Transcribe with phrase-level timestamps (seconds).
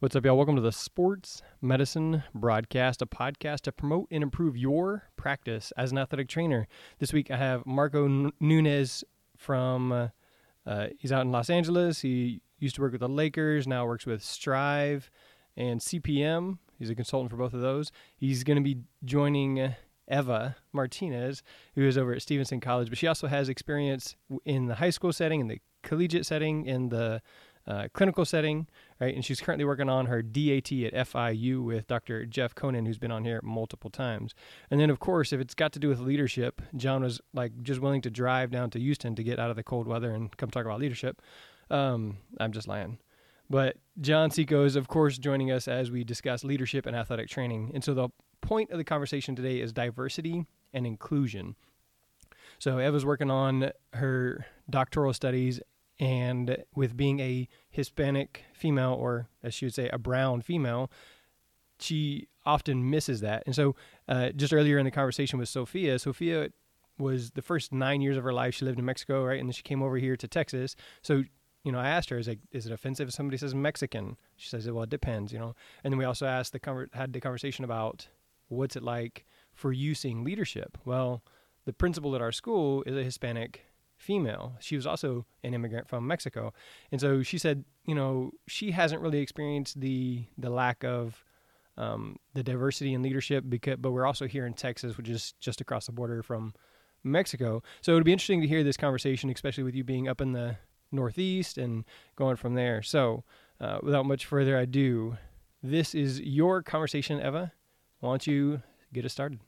[0.00, 0.36] What's up, y'all?
[0.36, 5.90] Welcome to the Sports Medicine Broadcast, a podcast to promote and improve your practice as
[5.90, 6.68] an athletic trainer.
[7.00, 9.02] This week I have Marco Nunez
[9.36, 10.08] from, uh,
[10.64, 12.00] uh, he's out in Los Angeles.
[12.00, 15.10] He used to work with the Lakers, now works with Strive
[15.56, 16.58] and CPM.
[16.78, 17.90] He's a consultant for both of those.
[18.16, 19.74] He's going to be joining
[20.08, 21.42] Eva Martinez,
[21.74, 25.12] who is over at Stevenson College, but she also has experience in the high school
[25.12, 27.20] setting, in the collegiate setting, in the
[27.68, 28.66] uh, clinical setting,
[28.98, 29.14] right?
[29.14, 32.24] And she's currently working on her DAT at FIU with Dr.
[32.24, 34.34] Jeff Konin, who's been on here multiple times.
[34.70, 37.80] And then, of course, if it's got to do with leadership, John was like just
[37.80, 40.50] willing to drive down to Houston to get out of the cold weather and come
[40.50, 41.20] talk about leadership.
[41.70, 42.98] Um, I'm just lying.
[43.50, 47.72] But John Seco is, of course, joining us as we discuss leadership and athletic training.
[47.74, 48.08] And so the
[48.40, 51.54] point of the conversation today is diversity and inclusion.
[52.58, 55.60] So Eva's working on her doctoral studies
[56.00, 60.90] and with being a Hispanic female, or as she would say, a brown female,
[61.80, 63.42] she often misses that.
[63.46, 63.74] And so,
[64.08, 66.50] uh, just earlier in the conversation with Sophia, Sophia
[66.98, 69.38] was the first nine years of her life she lived in Mexico, right?
[69.38, 70.74] And then she came over here to Texas.
[71.02, 71.24] So,
[71.64, 74.48] you know, I asked her, "Is like, is it offensive if somebody says Mexican?" She
[74.48, 75.54] says, "Well, it depends," you know.
[75.84, 78.08] And then we also asked the conver- had the conversation about
[78.48, 80.78] what's it like for you seeing leadership.
[80.84, 81.22] Well,
[81.64, 83.66] the principal at our school is a Hispanic
[84.08, 84.56] female.
[84.58, 86.54] She was also an immigrant from Mexico,
[86.90, 91.22] and so she said, you know, she hasn't really experienced the the lack of
[91.76, 95.60] um, the diversity in leadership because, but we're also here in Texas, which is just
[95.60, 96.54] across the border from
[97.04, 97.62] Mexico.
[97.82, 100.32] So it would be interesting to hear this conversation, especially with you being up in
[100.32, 100.56] the
[100.90, 101.84] Northeast and
[102.16, 102.82] going from there.
[102.82, 103.24] So,
[103.60, 105.18] uh, without much further ado,
[105.62, 107.52] this is your conversation, Eva.
[108.00, 108.62] Why don't you
[108.94, 109.40] get us started?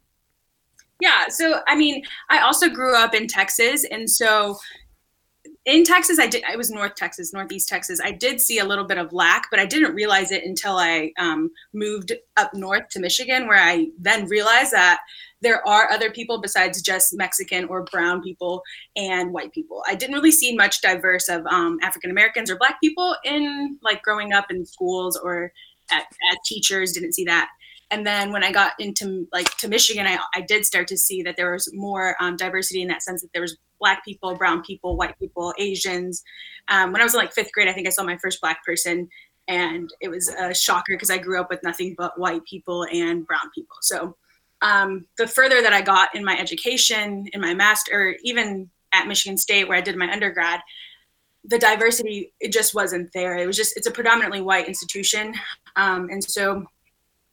[1.00, 1.28] Yeah.
[1.28, 3.84] So, I mean, I also grew up in Texas.
[3.90, 4.58] And so
[5.66, 8.00] in Texas, I did, I was North Texas, Northeast Texas.
[8.02, 11.12] I did see a little bit of lack, but I didn't realize it until I
[11.18, 15.00] um, moved up north to Michigan, where I then realized that
[15.42, 18.62] there are other people besides just Mexican or brown people
[18.96, 19.82] and white people.
[19.86, 24.02] I didn't really see much diverse of um, African Americans or black people in like
[24.02, 25.52] growing up in schools or
[25.90, 27.48] at, as teachers, didn't see that
[27.90, 31.22] and then when I got into like to Michigan, I, I did start to see
[31.22, 34.62] that there was more um, diversity in that sense that there was black people, brown
[34.62, 36.22] people, white people, Asians.
[36.68, 38.64] Um, when I was in like fifth grade, I think I saw my first black
[38.64, 39.08] person,
[39.48, 43.26] and it was a shocker because I grew up with nothing but white people and
[43.26, 43.76] brown people.
[43.82, 44.16] So
[44.62, 49.36] um, the further that I got in my education, in my master, even at Michigan
[49.36, 50.60] State where I did my undergrad,
[51.44, 53.36] the diversity it just wasn't there.
[53.36, 55.34] It was just it's a predominantly white institution,
[55.74, 56.66] um, and so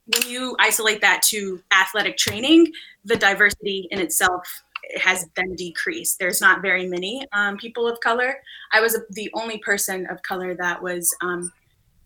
[0.07, 2.72] when you isolate that to athletic training,
[3.06, 4.63] the diversity in itself
[4.95, 6.18] has been decreased.
[6.19, 8.38] There's not very many um, people of color.
[8.72, 11.51] I was the only person of color that was um,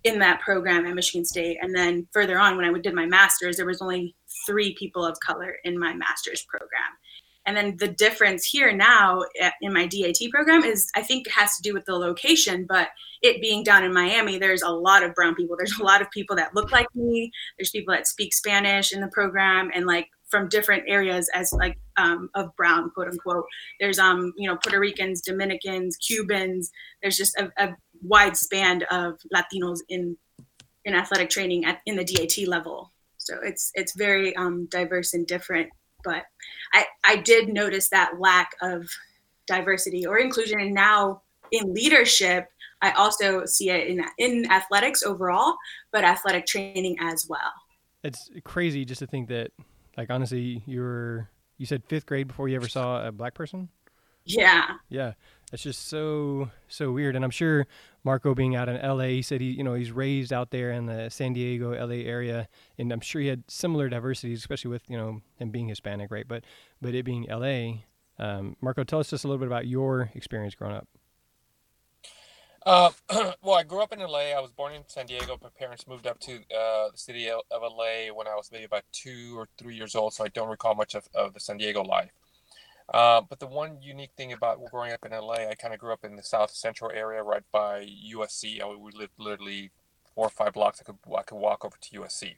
[0.03, 1.57] in that program at Michigan State.
[1.61, 4.15] And then further on, when I did my master's, there was only
[4.47, 6.69] three people of color in my master's program.
[7.45, 9.23] And then the difference here now
[9.61, 12.89] in my DAT program is I think it has to do with the location, but
[13.21, 15.55] it being down in Miami, there's a lot of brown people.
[15.57, 17.31] There's a lot of people that look like me.
[17.57, 21.77] There's people that speak Spanish in the program and like from different areas as like
[21.97, 23.43] um, of brown quote unquote
[23.81, 26.71] there's um you know puerto ricans dominicans cubans
[27.01, 30.15] there's just a, a wide span of latinos in
[30.85, 35.27] in athletic training at in the dat level so it's it's very um, diverse and
[35.27, 35.69] different
[36.03, 36.23] but
[36.73, 38.87] I, I did notice that lack of
[39.47, 40.59] diversity or inclusion.
[40.59, 42.47] And now in leadership,
[42.81, 45.55] I also see it in, in athletics overall,
[45.91, 47.53] but athletic training as well.
[48.03, 49.51] It's crazy just to think that,
[49.97, 53.69] like, honestly, you were, you said fifth grade before you ever saw a black person?
[54.25, 54.65] Yeah.
[54.89, 55.13] Yeah.
[55.53, 57.67] It's just so so weird, and I'm sure
[58.03, 60.85] Marco being out in LA, he said he you know he's raised out there in
[60.85, 62.47] the San Diego LA area,
[62.77, 66.27] and I'm sure he had similar diversities, especially with you know him being Hispanic, right?
[66.27, 66.43] But
[66.81, 67.83] but it being LA,
[68.17, 70.87] um, Marco, tell us just a little bit about your experience growing up.
[72.65, 72.91] Uh,
[73.41, 74.35] well, I grew up in LA.
[74.35, 75.37] I was born in San Diego.
[75.41, 78.83] My parents moved up to uh, the city of LA when I was maybe about
[78.91, 81.83] two or three years old, so I don't recall much of, of the San Diego
[81.83, 82.11] life.
[82.89, 85.93] Uh, but the one unique thing about growing up in LA, I kind of grew
[85.93, 88.61] up in the South Central area, right by USC.
[88.61, 89.71] I, we lived literally
[90.13, 90.81] four or five blocks.
[90.81, 92.35] I could I could walk over to USC.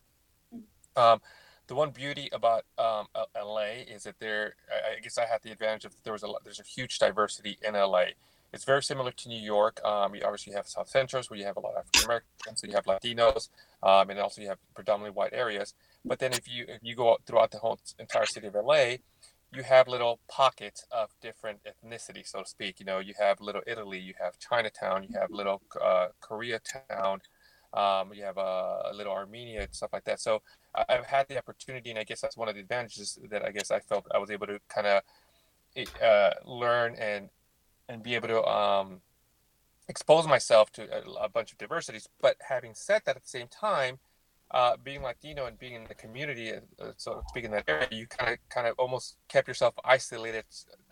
[0.95, 1.21] Um,
[1.67, 4.55] the one beauty about um, LA is that there.
[4.69, 7.73] I guess I had the advantage of there was a there's a huge diversity in
[7.73, 8.05] LA.
[8.51, 9.83] It's very similar to New York.
[9.83, 12.67] Um, you obviously have South Centros where you have a lot of African Americans, so
[12.67, 13.49] you have Latinos,
[13.81, 15.73] um, and also you have predominantly white areas.
[16.05, 18.97] But then if you if you go throughout the whole entire city of LA,
[19.55, 22.79] you have little pockets of different ethnicity, so to speak.
[22.79, 27.19] You know, you have Little Italy, you have Chinatown, you have Little uh, Koreatown,
[27.73, 30.19] Um, you have a, a, little Armenia and stuff like that.
[30.19, 30.41] So
[30.75, 33.71] I've had the opportunity, and I guess that's one of the advantages that I guess
[33.71, 35.01] I felt I was able to kind of
[36.01, 37.29] uh, learn and
[37.89, 39.01] and be able to um,
[39.87, 42.07] expose myself to a, a, bunch of diversities.
[42.21, 43.99] But having said that, at the same time,
[44.53, 48.33] uh, being Latino and being in the community, uh, so speaking that area, you kind
[48.33, 50.45] of kind of almost kept yourself isolated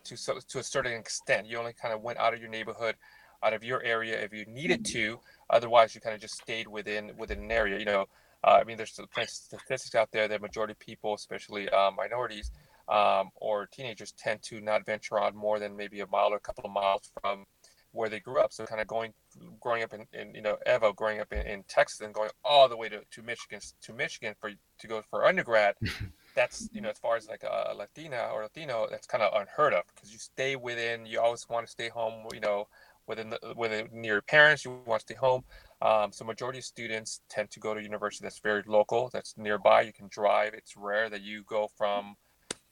[0.04, 1.48] to so, to a certain extent.
[1.48, 2.96] You only kind of went out of your neighborhood,
[3.44, 5.20] out of your area if you needed to.
[5.50, 7.78] Otherwise, you kind of just stayed within within an area.
[7.78, 8.06] You know,
[8.44, 12.52] uh, I mean, there's statistics out there that majority of people, especially uh, minorities
[12.90, 16.40] um, or teenagers, tend to not venture on more than maybe a mile or a
[16.40, 17.46] couple of miles from
[17.94, 18.54] where they grew up.
[18.54, 19.14] So kind of going,
[19.60, 22.70] growing up in, in you know, Evo, growing up in, in, Texas and going all
[22.70, 25.76] the way to, to Michigan, to Michigan for to go for undergrad.
[26.36, 29.74] that's you know as far as like a Latina or Latino, that's kind of unheard
[29.74, 31.06] of because you stay within.
[31.06, 32.26] You always want to stay home.
[32.34, 32.68] You know,
[33.08, 34.64] within the, within near your parents.
[34.66, 35.44] You want to stay home.
[35.82, 39.82] Um, so majority of students tend to go to university that's very local, that's nearby.
[39.82, 40.54] You can drive.
[40.54, 42.16] It's rare that you go from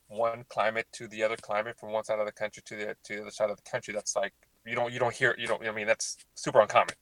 [0.08, 3.16] one climate to the other climate, from one side of the country to the to
[3.16, 3.94] the other side of the country.
[3.94, 4.34] That's like
[4.70, 6.96] you don't you don't hear you don't I mean that's super uncommon.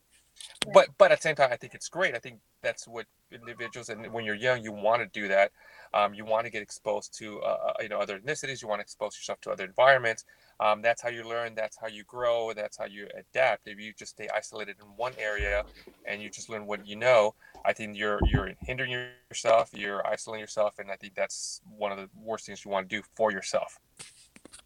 [0.73, 2.15] But but at the same time, I think it's great.
[2.15, 5.51] I think that's what individuals and when you're young, you want to do that.
[5.93, 8.61] Um, you want to get exposed to uh, uh, you know other ethnicities.
[8.61, 10.25] You want to expose yourself to other environments.
[10.59, 11.55] Um, that's how you learn.
[11.55, 12.53] That's how you grow.
[12.53, 13.67] That's how you adapt.
[13.67, 15.63] If you just stay isolated in one area
[16.05, 17.35] and you just learn what you know,
[17.65, 18.91] I think you're you're hindering
[19.29, 19.69] yourself.
[19.73, 22.95] You're isolating yourself, and I think that's one of the worst things you want to
[22.97, 23.79] do for yourself.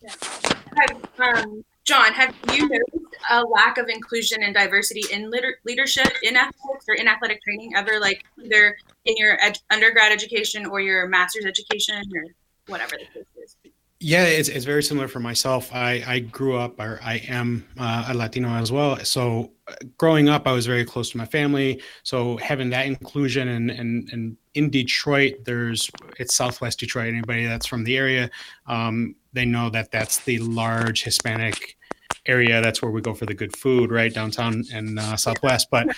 [0.01, 0.13] Yeah.
[1.19, 6.37] Um, John, have you noticed a lack of inclusion and diversity in liter- leadership in
[6.37, 11.09] athletics or in athletic training ever, like either in your ed- undergrad education or your
[11.09, 12.23] master's education or
[12.67, 13.57] whatever the case is?
[13.99, 15.69] Yeah, it's, it's very similar for myself.
[15.73, 18.95] I, I grew up, or I am uh, a Latino as well.
[19.03, 21.81] So uh, growing up, I was very close to my family.
[22.03, 27.09] So having that inclusion and, and, and in Detroit, there's, it's Southwest Detroit.
[27.09, 28.31] Anybody that's from the area,
[28.65, 31.75] um, they know that that's the large Hispanic
[32.25, 32.61] area.
[32.61, 34.13] That's where we go for the good food, right?
[34.13, 35.69] Downtown and uh, Southwest.
[35.69, 35.95] But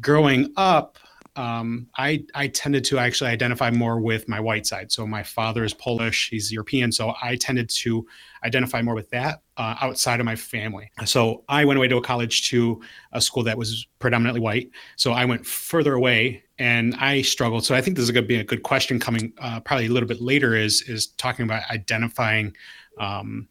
[0.00, 0.98] growing up,
[1.36, 4.90] um, I I tended to actually identify more with my white side.
[4.90, 8.06] So my father is Polish, he's European, so I tended to
[8.44, 10.90] identify more with that uh, outside of my family.
[11.04, 12.80] So I went away to a college to
[13.12, 14.70] a school that was predominantly white.
[14.96, 17.64] So I went further away, and I struggled.
[17.64, 19.90] So I think this is going to be a good question coming uh, probably a
[19.90, 20.56] little bit later.
[20.56, 22.56] Is is talking about identifying
[22.98, 23.48] um,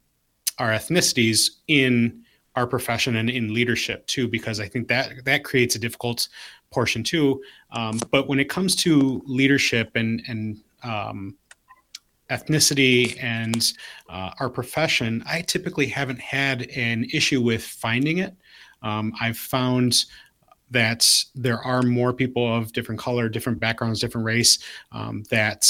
[0.59, 2.23] our ethnicities in
[2.55, 6.27] our profession and in leadership too because i think that that creates a difficult
[6.71, 7.41] portion too.
[7.71, 11.37] Um, but when it comes to leadership and and um,
[12.29, 13.73] ethnicity and
[14.07, 18.35] uh, our profession, I typically haven't had an issue with finding it.
[18.81, 20.05] Um, I've found
[20.71, 24.59] that there are more people of different color, different backgrounds, different race
[24.91, 25.67] um, that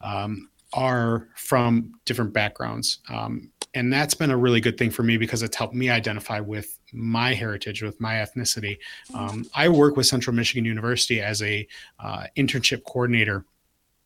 [0.00, 3.00] um, are from different backgrounds.
[3.08, 6.40] Um, and that's been a really good thing for me because it's helped me identify
[6.40, 8.78] with my heritage with my ethnicity
[9.14, 11.66] um, i work with central michigan university as a
[12.00, 13.44] uh, internship coordinator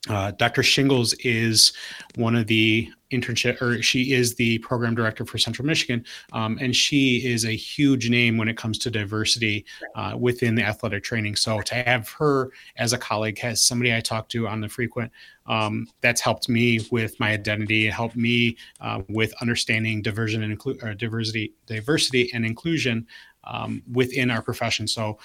[0.09, 0.62] uh, Dr.
[0.62, 1.73] Shingles is
[2.17, 6.75] one of the internship, or she is the program director for Central Michigan, um, and
[6.75, 9.65] she is a huge name when it comes to diversity
[9.95, 11.37] uh, within the athletic training.
[11.37, 15.11] So to have her as a colleague, as somebody I talk to on the frequent,
[15.46, 20.99] um, that's helped me with my identity, helped me uh, with understanding diversion and inclu-
[20.99, 23.06] diversity, diversity and inclusion
[23.44, 24.87] um, within our profession.
[24.87, 25.19] So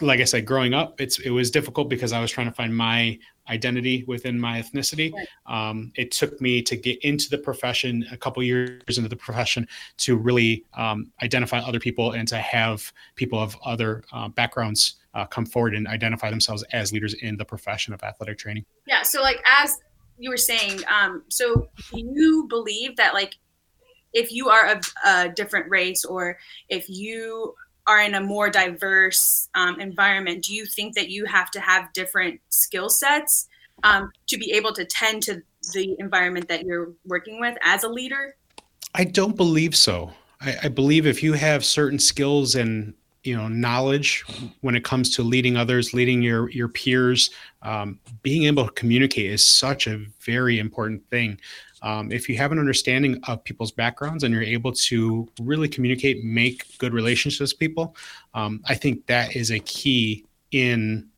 [0.00, 2.76] like I said, growing up, it's it was difficult because I was trying to find
[2.76, 5.12] my identity within my ethnicity.
[5.12, 5.28] Right.
[5.46, 9.68] Um, it took me to get into the profession a couple years into the profession
[9.98, 15.26] to really um, identify other people and to have people of other uh, backgrounds uh,
[15.26, 18.64] come forward and identify themselves as leaders in the profession of athletic training.
[18.86, 19.02] Yeah.
[19.02, 19.78] So, like as
[20.18, 23.34] you were saying, um, so you believe that like
[24.12, 26.38] if you are of a different race or
[26.68, 27.54] if you
[27.86, 31.92] are in a more diverse um, environment, do you think that you have to have
[31.92, 33.48] different skill sets
[33.82, 37.88] um, to be able to tend to the environment that you're working with as a
[37.88, 38.36] leader?
[38.94, 40.12] I don't believe so.
[40.40, 44.24] I, I believe if you have certain skills and you know knowledge
[44.60, 47.30] when it comes to leading others leading your your peers
[47.62, 51.40] um, being able to communicate is such a very important thing
[51.84, 56.24] um, if you have an understanding of people's backgrounds and you're able to really communicate,
[56.24, 57.94] make good relationships with people,
[58.32, 61.08] um, I think that is a key in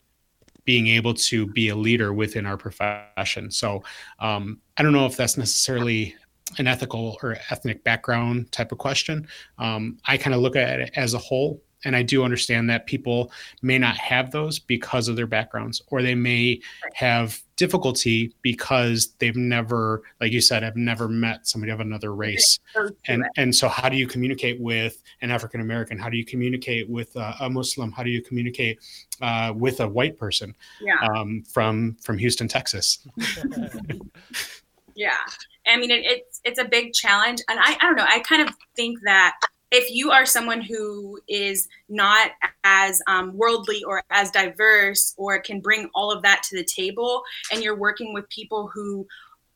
[0.65, 3.49] being able to be a leader within our profession.
[3.51, 3.85] So
[4.19, 6.17] um, I don't know if that's necessarily
[6.59, 9.29] an ethical or ethnic background type of question.
[9.59, 12.87] Um, I kind of look at it as a whole and I do understand that
[12.87, 13.31] people
[13.63, 16.61] may not have those because of their backgrounds, or they may
[16.95, 22.59] have difficulty because they've never, like you said, have never met somebody of another race.
[23.07, 25.99] And and so, how do you communicate with an African American?
[25.99, 27.93] How do you communicate with a, a Muslim?
[27.93, 28.79] How do you communicate
[29.21, 30.99] uh, with a white person yeah.
[31.09, 33.07] um, from from Houston, Texas?
[34.95, 35.17] yeah,
[35.67, 38.07] I mean, it, it's it's a big challenge, and I I don't know.
[38.07, 39.35] I kind of think that
[39.71, 42.31] if you are someone who is not
[42.65, 47.23] as um, worldly or as diverse or can bring all of that to the table
[47.53, 49.07] and you're working with people who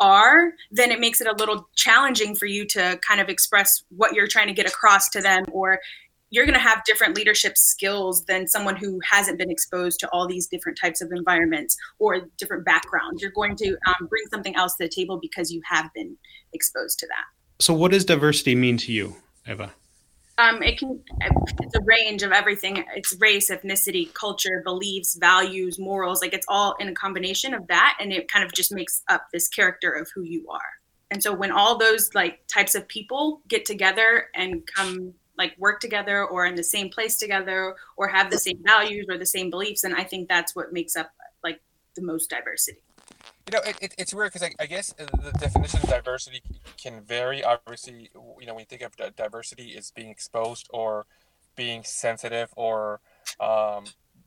[0.00, 4.14] are then it makes it a little challenging for you to kind of express what
[4.14, 5.78] you're trying to get across to them or
[6.30, 10.26] you're going to have different leadership skills than someone who hasn't been exposed to all
[10.26, 13.20] these different types of environments or different backgrounds.
[13.20, 16.16] You're going to um, bring something else to the table because you have been
[16.52, 17.64] exposed to that.
[17.64, 19.16] So what does diversity mean to you
[19.48, 19.72] eva
[20.40, 21.00] um, it can
[21.60, 22.84] it's a range of everything.
[22.94, 26.22] It's race ethnicity culture beliefs values morals.
[26.22, 29.26] Like it's all in a combination of that and it kind of just makes up
[29.32, 30.60] this character of who you are.
[31.10, 35.80] And so when all those like types of people get together and come like work
[35.80, 39.48] together or in the same place together or have the same values or the same
[39.48, 41.10] beliefs and i think that's what makes up
[41.42, 41.58] like
[41.96, 42.82] the most diversity
[43.50, 46.40] you know, it, it, it's weird because I, I, guess the definition of diversity
[46.80, 47.42] can vary.
[47.42, 51.06] Obviously, you know, when you think of diversity as being exposed or
[51.56, 53.00] being sensitive or
[53.40, 53.86] um,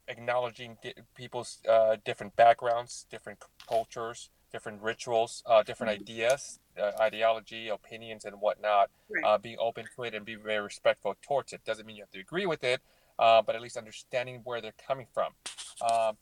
[0.10, 6.02] acknowledging di- people's uh, different backgrounds, different cultures, different rituals, uh, different mm-hmm.
[6.02, 8.90] ideas, uh, ideology, opinions, and whatnot.
[9.10, 9.24] Right.
[9.24, 12.12] Uh, being open to it and being very respectful towards it doesn't mean you have
[12.12, 12.82] to agree with it,
[13.20, 15.32] uh, but at least understanding where they're coming from.
[15.82, 16.18] Um,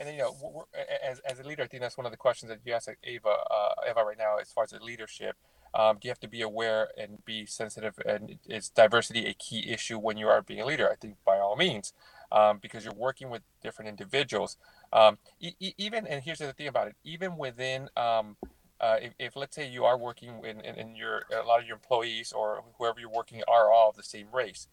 [0.00, 0.66] and then, you know,
[1.04, 3.28] as, as a leader, I think that's one of the questions that you ask Ava
[3.28, 5.36] uh, Eva right now, as far as the leadership.
[5.74, 7.98] Um, do you have to be aware and be sensitive?
[8.06, 10.90] And is diversity a key issue when you are being a leader?
[10.90, 11.92] I think by all means,
[12.32, 14.56] um, because you're working with different individuals.
[14.90, 18.36] Um, e- even and here's the thing about it: even within, um,
[18.80, 21.66] uh, if, if, let's say you are working in, in, in, your a lot of
[21.66, 24.66] your employees or whoever you're working are all of the same race,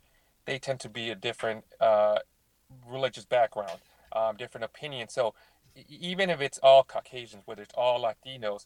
[0.46, 2.20] they tend to be a different uh,
[2.90, 3.80] religious background
[4.14, 5.14] um, different opinions.
[5.14, 5.34] So
[5.90, 8.66] even if it's all Caucasians, whether it's all Latinos,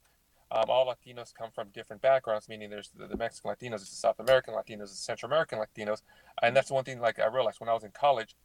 [0.51, 3.95] um, all Latinos come from different backgrounds, meaning there's the, the Mexican Latinos, there's the
[3.95, 6.01] South American Latinos, there's the Central American Latinos,
[6.41, 6.99] and that's one thing.
[6.99, 8.35] Like I realized when I was in college,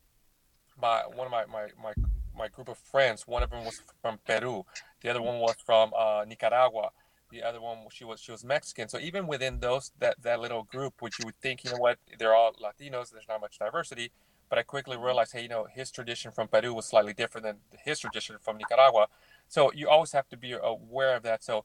[0.81, 1.93] my one of my my my,
[2.37, 4.65] my group of friends, one of them was from Peru,
[5.01, 6.91] the other one was from uh, Nicaragua,
[7.31, 8.89] the other one she was she was Mexican.
[8.89, 11.99] So even within those that that little group, which you would think, you know what,
[12.19, 14.13] they're all Latinos, there's not much diversity,
[14.49, 17.57] but I quickly realized, hey, you know, his tradition from Peru was slightly different than
[17.85, 19.07] his tradition from Nicaragua.
[19.49, 21.43] So you always have to be aware of that.
[21.43, 21.65] So,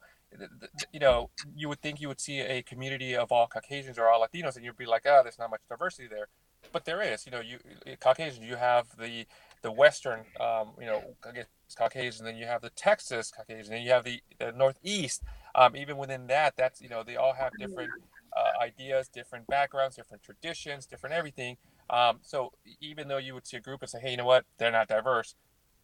[0.93, 4.25] you know, you would think you would see a community of all Caucasians or all
[4.25, 6.27] Latinos, and you'd be like, ah, oh, there's not much diversity there.
[6.71, 7.25] But there is.
[7.25, 7.57] You know, you
[7.99, 9.25] Caucasians, you have the
[9.61, 11.45] the Western, um, you know, I guess
[11.77, 15.21] Caucasian, then you have the Texas Caucasian, then you have the, the Northeast.
[15.53, 17.89] Um, even within that, that's you know, they all have different
[18.35, 21.57] uh, ideas, different backgrounds, different traditions, different everything.
[21.89, 24.45] Um, so even though you would see a group and say, hey, you know what,
[24.57, 25.35] they're not diverse,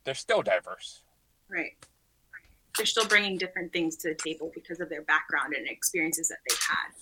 [0.04, 1.02] they're still diverse.
[1.50, 1.76] Right.
[2.78, 6.38] They're still bringing different things to the table because of their background and experiences that
[6.48, 6.94] they've had.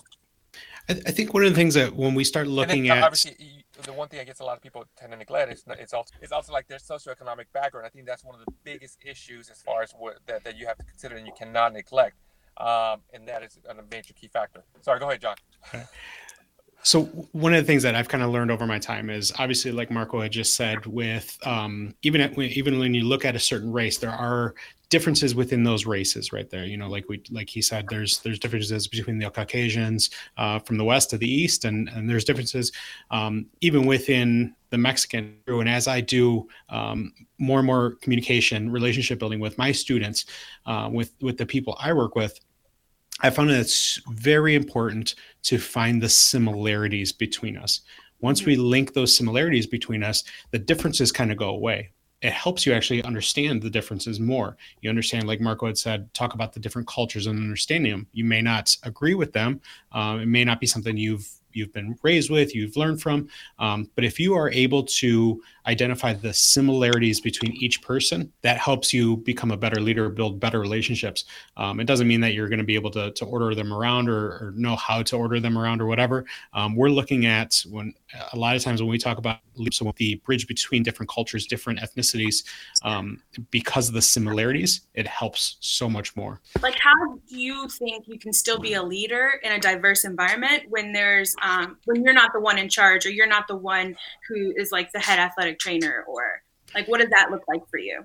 [0.88, 3.92] I, think one of the things that when we start looking then, at obviously the
[3.92, 6.30] one thing I guess a lot of people tend to neglect is it's also it's
[6.30, 7.86] also like their socioeconomic background.
[7.86, 10.66] I think that's one of the biggest issues as far as what that, that you
[10.66, 12.16] have to consider and you cannot neglect,
[12.58, 14.62] um, and that is a major key factor.
[14.80, 15.36] Sorry, go ahead, John.
[16.86, 17.02] So
[17.32, 19.90] one of the things that I've kind of learned over my time is obviously, like
[19.90, 23.72] Marco had just said, with um, even at, even when you look at a certain
[23.72, 24.54] race, there are
[24.88, 26.64] differences within those races right there.
[26.64, 30.76] You know like we like he said there's there's differences between the caucasians uh, from
[30.76, 32.70] the west to the east and and there's differences
[33.10, 39.18] um, even within the mexican and as i do um, more and more communication relationship
[39.18, 40.26] building with my students
[40.66, 42.40] uh, with with the people i work with
[43.20, 47.80] I found that it's very important to find the similarities between us.
[48.20, 51.90] Once we link those similarities between us, the differences kind of go away.
[52.22, 54.56] It helps you actually understand the differences more.
[54.80, 58.06] You understand, like Marco had said, talk about the different cultures and understanding them.
[58.12, 59.60] You may not agree with them.
[59.92, 63.28] Um, it may not be something you've you've been raised with, you've learned from.
[63.58, 68.92] Um, but if you are able to identify the similarities between each person, that helps
[68.92, 71.24] you become a better leader, build better relationships.
[71.56, 74.08] Um, it doesn't mean that you're going to be able to, to order them around
[74.08, 76.24] or, or know how to order them around or whatever.
[76.52, 77.94] Um, we're looking at when
[78.32, 79.40] a lot of times when we talk about
[79.96, 82.44] the bridge between different cultures, different ethnicities,
[82.82, 86.40] um, because of the similarities, it helps so much more.
[86.62, 90.64] Like, how do you think you can still be a leader in a diverse environment
[90.68, 93.96] when there's um, when you're not the one in charge or you're not the one
[94.28, 96.42] who is like the head athletic trainer or
[96.74, 98.04] like what does that look like for you?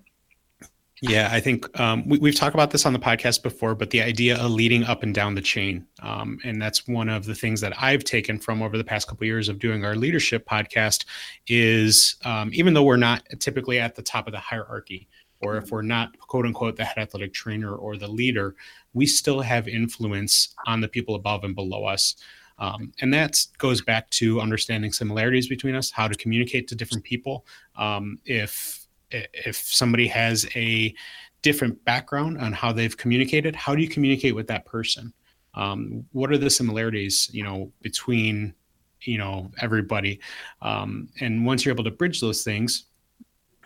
[1.04, 4.04] Yeah, I think um, we, have talked about this on the podcast before, but the
[4.04, 7.60] idea of leading up and down the chain, um, and that's one of the things
[7.62, 11.06] that I've taken from over the past couple of years of doing our leadership podcast.
[11.48, 15.08] Is um, even though we're not typically at the top of the hierarchy,
[15.42, 18.56] or if we're not quote unquote the head athletic trainer or the leader,
[18.94, 22.16] we still have influence on the people above and below us.
[22.62, 27.04] Um, and that goes back to understanding similarities between us, how to communicate to different
[27.04, 27.46] people.
[27.76, 30.94] Um, if if somebody has a
[31.42, 35.12] different background on how they've communicated, how do you communicate with that person?
[35.56, 38.54] Um, what are the similarities, you know, between
[39.02, 40.20] you know everybody?
[40.62, 42.86] Um, and once you're able to bridge those things,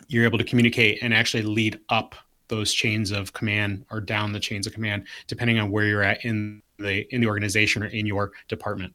[0.07, 2.15] you're able to communicate and actually lead up
[2.47, 6.23] those chains of command or down the chains of command, depending on where you're at
[6.23, 8.94] in the in the organization or in your department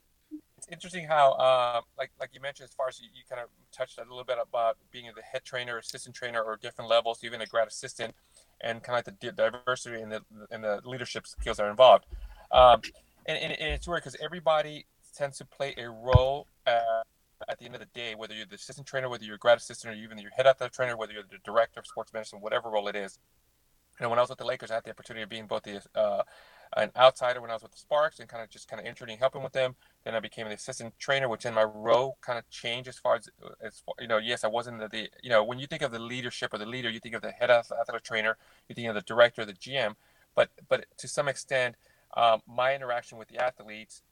[0.57, 3.49] It's interesting how, uh, like like you mentioned, as far as you, you, kind of
[3.73, 7.41] touched a little bit about being the head trainer, assistant trainer, or different levels, even
[7.41, 8.15] a grad assistant,
[8.61, 12.07] and kind of like the diversity and the and the leadership skills that are involved.
[12.53, 12.83] Um,
[13.27, 17.03] and, and, and, it's weird because everybody tends to play a role uh,
[17.49, 19.59] at the end of the day, whether you're the assistant trainer, whether you're a grad
[19.59, 22.71] assistant, or even your head athletic trainer, whether you're the director of sports medicine, whatever
[22.71, 23.19] role it is.
[24.01, 25.83] Know, when I was with the Lakers, I had the opportunity of being both the
[25.95, 26.23] uh,
[26.77, 29.19] an outsider when I was with the Sparks and kind of just kind of interning,
[29.19, 29.75] helping with them.
[30.05, 33.17] Then I became an assistant trainer, which in my role kind of changed as far
[33.17, 33.29] as,
[33.61, 35.91] as far, you know, yes, I wasn't the, the, you know, when you think of
[35.91, 38.37] the leadership or the leader, you think of the head athletic trainer,
[38.69, 39.97] you think of the director, the GM,
[40.37, 41.75] but, but to some extent,
[42.17, 44.03] um, my interaction with the athletes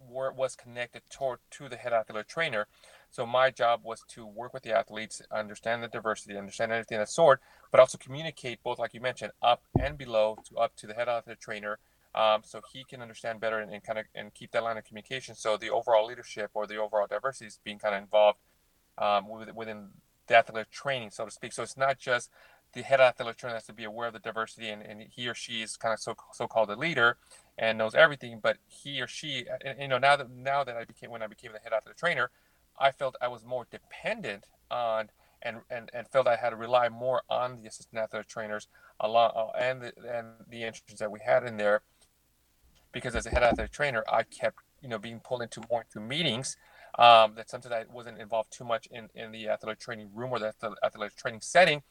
[0.00, 2.66] were, was connected toward to the head athletic trainer.
[3.10, 7.08] So my job was to work with the athletes, understand the diversity, understand everything that
[7.08, 7.40] sort,
[7.70, 11.08] but also communicate both, like you mentioned, up and below to up to the head
[11.08, 11.78] athletic trainer
[12.14, 14.84] um, so he can understand better and, and, kind of and keep that line of
[14.84, 15.34] communication.
[15.34, 18.38] So the overall leadership or the overall diversity is being kind of involved
[18.98, 19.88] um, within
[20.26, 21.52] the athletic training, so to speak.
[21.52, 22.30] So it's not just
[22.72, 25.34] the head athletic trainer has to be aware of the diversity, and, and he or
[25.34, 27.16] she is kind of so so called a leader
[27.58, 28.40] and knows everything.
[28.42, 29.46] But he or she,
[29.78, 32.30] you know, now that now that I became when I became the head athletic trainer,
[32.80, 35.10] I felt I was more dependent on
[35.42, 39.08] and, and, and felt I had to rely more on the assistant athletic trainers a
[39.08, 41.82] lot uh, and the and the interns that we had in there
[42.92, 46.00] because as a head athletic trainer, I kept you know being pulled into more into
[46.06, 46.56] meetings
[46.98, 50.38] um, that sometimes I wasn't involved too much in in the athletic training room or
[50.38, 51.82] the athletic training setting.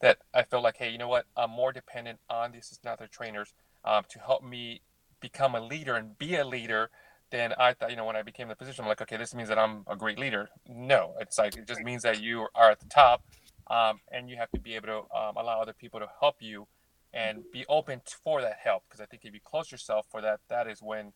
[0.00, 1.26] That I felt like, hey, you know what?
[1.36, 3.52] I'm more dependent on the assistant athletic trainers
[3.84, 4.82] um, to help me
[5.20, 6.90] become a leader and be a leader.
[7.30, 9.48] Then I thought, you know, when I became the position, I'm like, okay, this means
[9.50, 10.48] that I'm a great leader.
[10.66, 13.22] No, it's like it just means that you are at the top,
[13.68, 16.66] um, and you have to be able to um, allow other people to help you
[17.12, 20.40] and be open for that help because I think if you close yourself for that,
[20.48, 21.12] that is when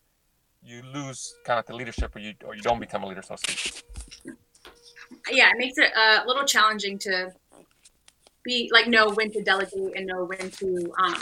[0.62, 3.36] you lose kind of the leadership or you or you don't become a leader, so
[3.36, 3.82] to speak.
[5.30, 7.32] Yeah, it makes it a little challenging to
[8.44, 11.20] be like know when to delegate and know when to um,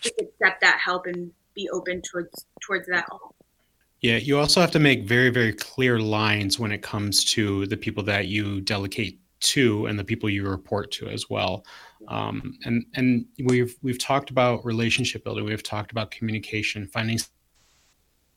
[0.00, 3.06] just accept that help and be open towards towards that.
[4.04, 7.76] Yeah, you also have to make very very clear lines when it comes to the
[7.78, 11.64] people that you delegate to and the people you report to as well.
[12.08, 15.46] Um, and and we've we've talked about relationship building.
[15.46, 17.18] We've talked about communication, finding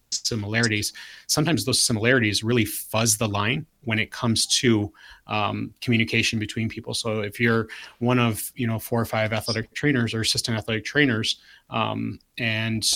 [0.10, 0.94] similarities.
[1.28, 4.90] Sometimes those similarities really fuzz the line when it comes to
[5.28, 6.94] um, communication between people.
[6.94, 7.68] So if you're
[8.00, 12.90] one of you know four or five athletic trainers or assistant athletic trainers, um, and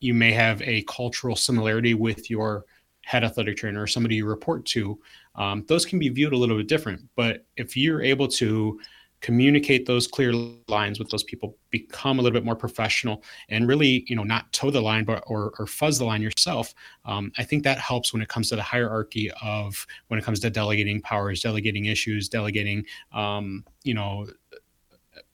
[0.00, 2.64] you may have a cultural similarity with your
[3.04, 4.98] head athletic trainer or somebody you report to,
[5.36, 7.00] um, those can be viewed a little bit different.
[7.16, 8.78] But if you're able to
[9.20, 10.32] communicate those clear
[10.68, 14.50] lines with those people become a little bit more professional and really you know not
[14.52, 18.12] toe the line but or, or fuzz the line yourself um, i think that helps
[18.12, 22.28] when it comes to the hierarchy of when it comes to delegating powers delegating issues
[22.28, 24.26] delegating um, you know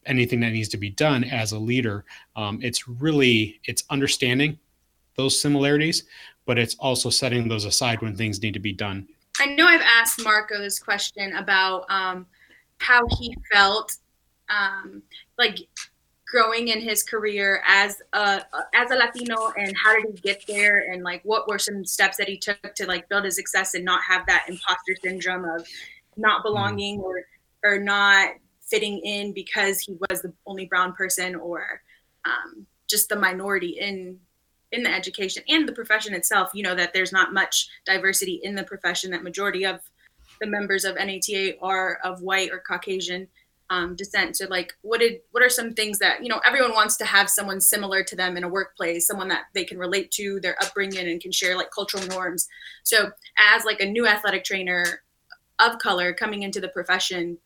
[0.07, 2.05] anything that needs to be done as a leader
[2.37, 4.59] um, it's really it's understanding
[5.17, 6.05] those similarities
[6.47, 9.07] but it's also setting those aside when things need to be done
[9.41, 12.27] i know i've asked marco this question about um,
[12.79, 13.97] how he felt
[14.49, 15.03] um,
[15.39, 15.59] like
[16.27, 18.43] growing in his career as a
[18.75, 22.17] as a Latino and how did he get there and like what were some steps
[22.17, 25.67] that he took to like build his success and not have that imposter syndrome of
[26.17, 26.45] not mm.
[26.45, 27.05] belonging mm.
[27.05, 27.25] or
[27.63, 28.31] or not
[28.67, 31.83] fitting in because he was the only brown person or
[32.25, 34.19] um, just the minority in
[34.73, 38.57] in the education and the profession itself you know that there's not much diversity in
[38.57, 39.81] the profession that majority of
[40.41, 43.29] the members of nata are of white or caucasian
[43.71, 44.37] um, descent.
[44.37, 47.29] So like what did what are some things that you know everyone wants to have
[47.29, 51.09] someone similar to them in a workplace someone that they can relate to their upbringing
[51.09, 52.49] and can share like cultural norms?
[52.85, 55.03] So as like a new athletic trainer
[55.59, 57.39] of color coming into the profession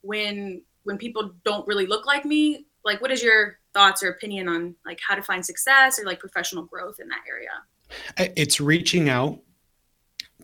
[0.00, 4.48] when when people don't really look like me like what is your thoughts or opinion
[4.48, 9.08] on like how to find success or like professional growth in that area it's reaching
[9.08, 9.38] out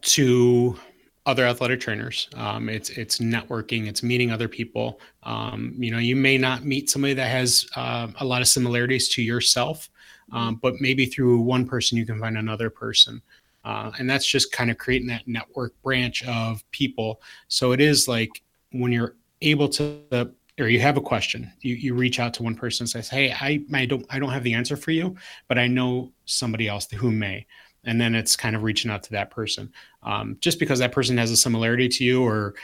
[0.03, 0.79] to
[1.27, 2.29] other athletic trainers.
[2.35, 3.87] Um, it's it's networking.
[3.87, 5.01] It's meeting other people.
[5.23, 9.09] Um, you know, you may not meet somebody that has uh, a lot of similarities
[9.11, 9.89] to yourself,
[10.33, 13.23] um, but maybe through one person you can find another person,
[13.65, 17.23] uh, and that's just kind of creating that network branch of people.
[17.49, 20.33] So it is like when you're able to.
[20.61, 23.33] Or you have a question, you, you reach out to one person and says, "Hey,
[23.33, 25.17] I, I don't I don't have the answer for you,
[25.49, 27.47] but I know somebody else who may."
[27.87, 31.17] and then it's kind of reaching out to that person um, just because that person
[31.17, 32.55] has a similarity to you or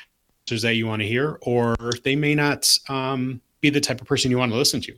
[0.63, 4.33] that you want to hear or they may not um, be the type of person
[4.33, 4.93] you want to listen to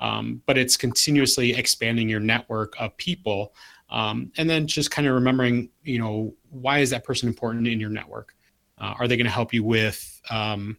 [0.00, 3.54] um, but it's continuously expanding your network of people
[3.90, 7.78] um, and then just kind of remembering you know why is that person important in
[7.78, 8.34] your network
[8.78, 10.76] uh, are they going to help you with um,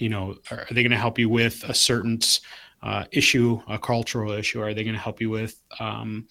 [0.00, 2.18] you know are they going to help you with a certain
[2.82, 4.60] uh, issue a cultural issue?
[4.62, 6.26] Are they going to help you with um,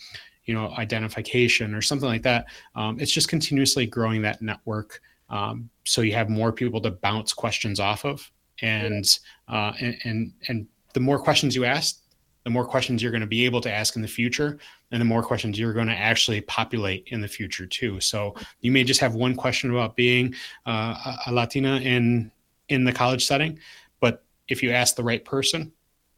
[0.46, 2.46] you know identification or something like that?
[2.76, 7.34] Um, it's just continuously growing that network um, so you have more people to bounce
[7.34, 8.30] questions off of.
[8.62, 9.06] And
[9.50, 12.02] uh, and, and and the more questions you ask
[12.46, 14.60] the more questions you're going to be able to ask in the future
[14.92, 18.00] and the more questions you're going to actually populate in the future too.
[18.00, 20.34] So you may just have one question about being
[20.68, 22.32] uh, a latina in
[22.70, 23.60] in the college setting
[24.00, 25.72] but if you ask the right person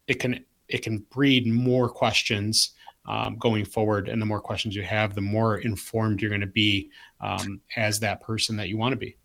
[0.08, 2.74] it can it can breed more questions
[3.08, 4.10] um, going forward.
[4.10, 8.00] And the more questions you have, the more informed you're going to be um, as
[8.02, 9.16] that person that you want to be.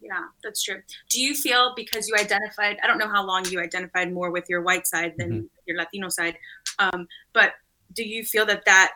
[0.00, 0.80] Yeah, that's true.
[1.08, 4.48] Do you feel because you identified, I don't know how long you identified more with
[4.48, 5.46] your white side than mm-hmm.
[5.66, 6.36] your Latino side,
[6.78, 7.54] um, but
[7.92, 8.92] do you feel that that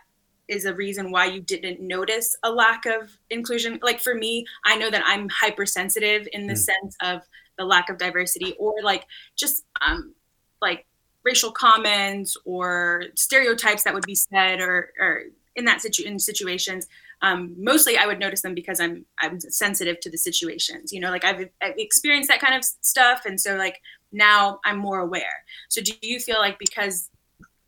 [0.46, 3.80] is a reason why you didn't notice a lack of inclusion?
[3.82, 6.58] Like for me, I know that I'm hypersensitive in the mm.
[6.58, 7.22] sense of
[7.60, 10.14] the lack of diversity or like just um,
[10.62, 10.86] like
[11.24, 16.88] racial comments or stereotypes that would be said or, or in that situ- in situations
[17.20, 21.10] um, mostly i would notice them because i'm i'm sensitive to the situations you know
[21.10, 25.44] like I've, I've experienced that kind of stuff and so like now i'm more aware.
[25.68, 27.10] So do you feel like because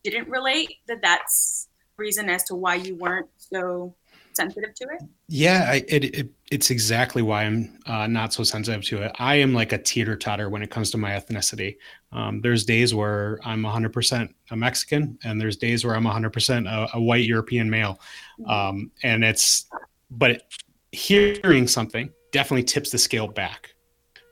[0.02, 3.94] you didn't relate that that's reason as to why you weren't so
[4.37, 5.03] sensitive to it?
[5.29, 9.12] Yeah, I, it, it, it's exactly why I'm uh, not so sensitive to it.
[9.18, 11.77] I am like a teeter totter when it comes to my ethnicity.
[12.12, 16.97] Um, there's days where I'm 100% a Mexican, and there's days where I'm 100% a,
[16.97, 18.01] a white European male.
[18.40, 18.51] Mm-hmm.
[18.51, 19.66] Um, and it's,
[20.11, 20.42] but
[20.92, 23.75] hearing something definitely tips the scale back.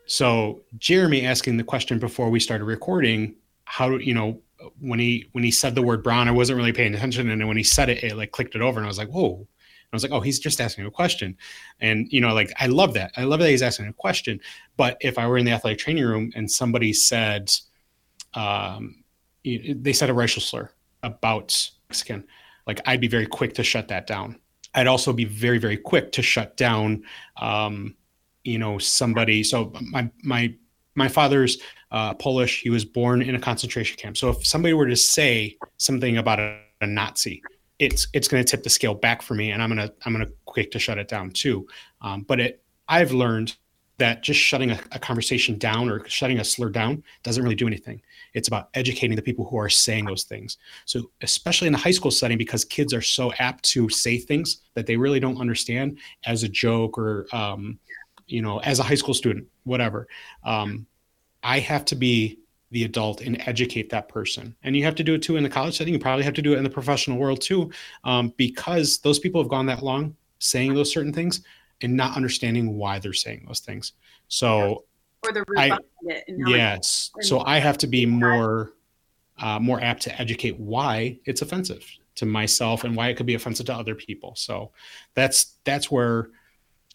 [0.07, 4.41] So Jeremy asking the question before we started recording, how you know
[4.81, 7.57] when he when he said the word brown, I wasn't really paying attention, and when
[7.57, 9.47] he said it, it like clicked it over, and I was like, whoa,
[9.93, 11.37] I was like, oh, he's just asking a question.
[11.81, 13.13] And, you know, like, I love that.
[13.17, 14.41] I love that he's asking a question.
[14.77, 17.53] But if I were in the athletic training room and somebody said,
[18.35, 19.03] um,
[19.45, 20.71] they said a racial slur
[21.03, 22.25] about Mexican,
[22.67, 24.39] like, I'd be very quick to shut that down.
[24.75, 27.03] I'd also be very, very quick to shut down,
[27.41, 27.97] um,
[28.45, 29.43] you know, somebody.
[29.43, 30.55] So my, my,
[30.95, 31.59] my father's
[31.91, 32.61] uh, Polish.
[32.61, 34.17] He was born in a concentration camp.
[34.17, 37.43] So if somebody were to say something about a, a Nazi,
[37.81, 40.29] it's it's going to tip the scale back for me, and I'm gonna I'm gonna
[40.45, 41.67] quick to shut it down too.
[42.03, 43.57] Um, but it I've learned
[43.97, 47.67] that just shutting a, a, conversation down or shutting a slur down doesn't really do
[47.67, 48.01] anything.
[48.33, 50.57] It's about educating the people who are saying those things.
[50.87, 54.63] So, especially in the high school setting, because kids are so apt to say things
[54.75, 57.79] that they really don't understand as a joke or, um,
[58.27, 60.09] you know, as a high school student, whatever.
[60.45, 60.87] Um,
[61.43, 62.40] I have to be
[62.71, 64.55] the adult and educate that person.
[64.63, 65.93] And you have to do it too in the college setting.
[65.93, 67.71] You probably have to do it in the professional world too,
[68.05, 71.43] um, because those people have gone that long saying those certain things
[71.83, 73.93] and not understanding why they're saying those things.
[74.29, 74.85] So,
[75.25, 76.25] or the root I, it.
[76.29, 77.11] yes.
[77.21, 78.73] So I have to be more,
[79.39, 81.85] uh, more apt to educate why it's offensive
[82.17, 84.35] to myself and why it could be offensive to other people.
[84.37, 84.73] So
[85.15, 86.31] that's that's where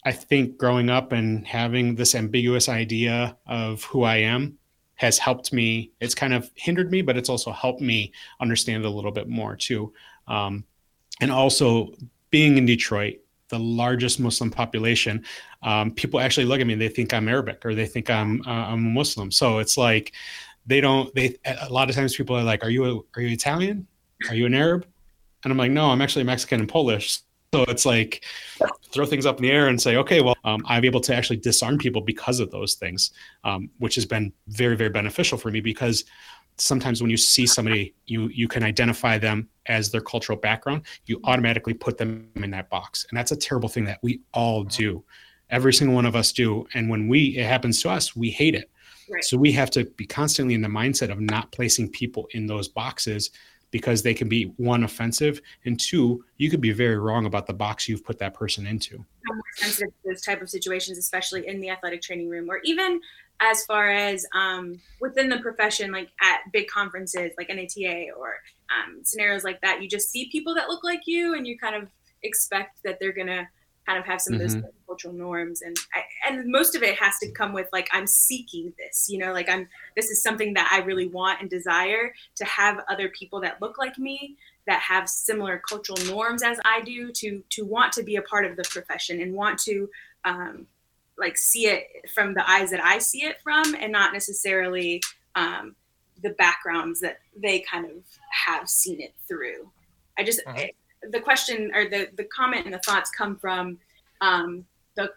[0.06, 4.58] I think growing up and having this ambiguous idea of who I am
[4.96, 5.92] has helped me.
[6.00, 9.56] It's kind of hindered me, but it's also helped me understand a little bit more
[9.56, 9.94] too.
[10.28, 10.64] Um,
[11.22, 11.94] and also
[12.30, 13.16] being in Detroit,
[13.50, 15.24] the largest Muslim population,
[15.62, 18.42] um, people actually look at me and they think I'm Arabic or they think I'm
[18.46, 19.32] uh, I'm a Muslim.
[19.32, 20.14] So it's like
[20.66, 21.14] they don't.
[21.14, 23.88] They a lot of times people are like, "Are you a, are you Italian?
[24.30, 24.88] Are you an Arab?"
[25.44, 27.20] And I'm like, "No, I'm actually Mexican and Polish."
[27.56, 28.26] So it's like
[28.92, 31.38] throw things up in the air and say, okay, well, um, I'm able to actually
[31.38, 33.12] disarm people because of those things,
[33.46, 36.04] um, which has been very, very beneficial for me because
[36.58, 40.82] sometimes when you see somebody, you you can identify them as their cultural background.
[41.06, 44.66] You automatically put them in that box, and that's a terrible thing that we all
[44.66, 45.06] do.
[45.50, 48.56] Every single one of us do, and when we it happens to us, we hate
[48.56, 48.70] it.
[49.10, 49.24] Right.
[49.24, 52.68] So we have to be constantly in the mindset of not placing people in those
[52.68, 53.30] boxes
[53.72, 57.54] because they can be one offensive and two you could be very wrong about the
[57.54, 59.04] box you've put that person into.
[59.56, 63.00] Sensitive to those type of situations especially in the athletic training room or even
[63.42, 68.36] as far as um, within the profession like at big conferences like nata or
[68.70, 71.76] um, scenarios like that you just see people that look like you and you kind
[71.76, 71.90] of
[72.24, 73.48] expect that they're gonna
[73.86, 74.42] kind of have some mm-hmm.
[74.44, 74.70] of those mm-hmm.
[74.88, 78.74] cultural norms and I, and most of it has to come with like i'm seeking
[78.78, 82.46] this you know like i'm this is something that i really want and desire to
[82.46, 84.36] have other people that look like me
[84.68, 88.46] that have similar cultural norms as i do to to want to be a part
[88.46, 89.90] of the profession and want to
[90.24, 90.66] um,
[91.18, 95.02] like see it from the eyes that i see it from and not necessarily
[95.36, 95.76] um,
[96.24, 97.98] the backgrounds that they kind of
[98.46, 99.70] have seen it through
[100.18, 100.66] i just mm-hmm
[101.12, 103.78] the question or the the comment and the thoughts come from
[104.22, 104.66] um,
[104.96, 105.12] the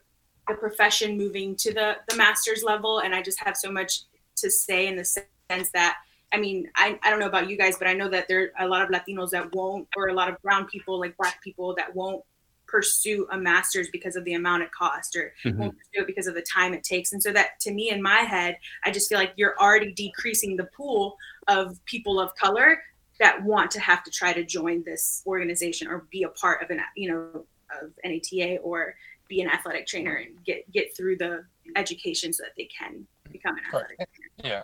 [0.46, 4.02] the profession moving to the the master's level, and I just have so much
[4.36, 5.98] to say in the sense that
[6.32, 8.66] I mean I, I don't know about you guys, but I know that there are
[8.66, 11.74] a lot of Latinos that won't, or a lot of brown people like Black people
[11.76, 12.22] that won't
[12.68, 15.58] pursue a master's because of the amount it costs or mm-hmm.
[15.58, 18.00] won't pursue it because of the time it takes and so that to me in
[18.02, 21.16] my head i just feel like you're already decreasing the pool
[21.48, 22.78] of people of color
[23.20, 26.70] that want to have to try to join this organization or be a part of
[26.70, 27.46] an you know
[27.82, 28.94] of NATA or
[29.28, 31.44] be an athletic trainer and get get through the
[31.76, 34.08] education so that they can become an athletic right.
[34.14, 34.54] trainer.
[34.54, 34.62] Yeah.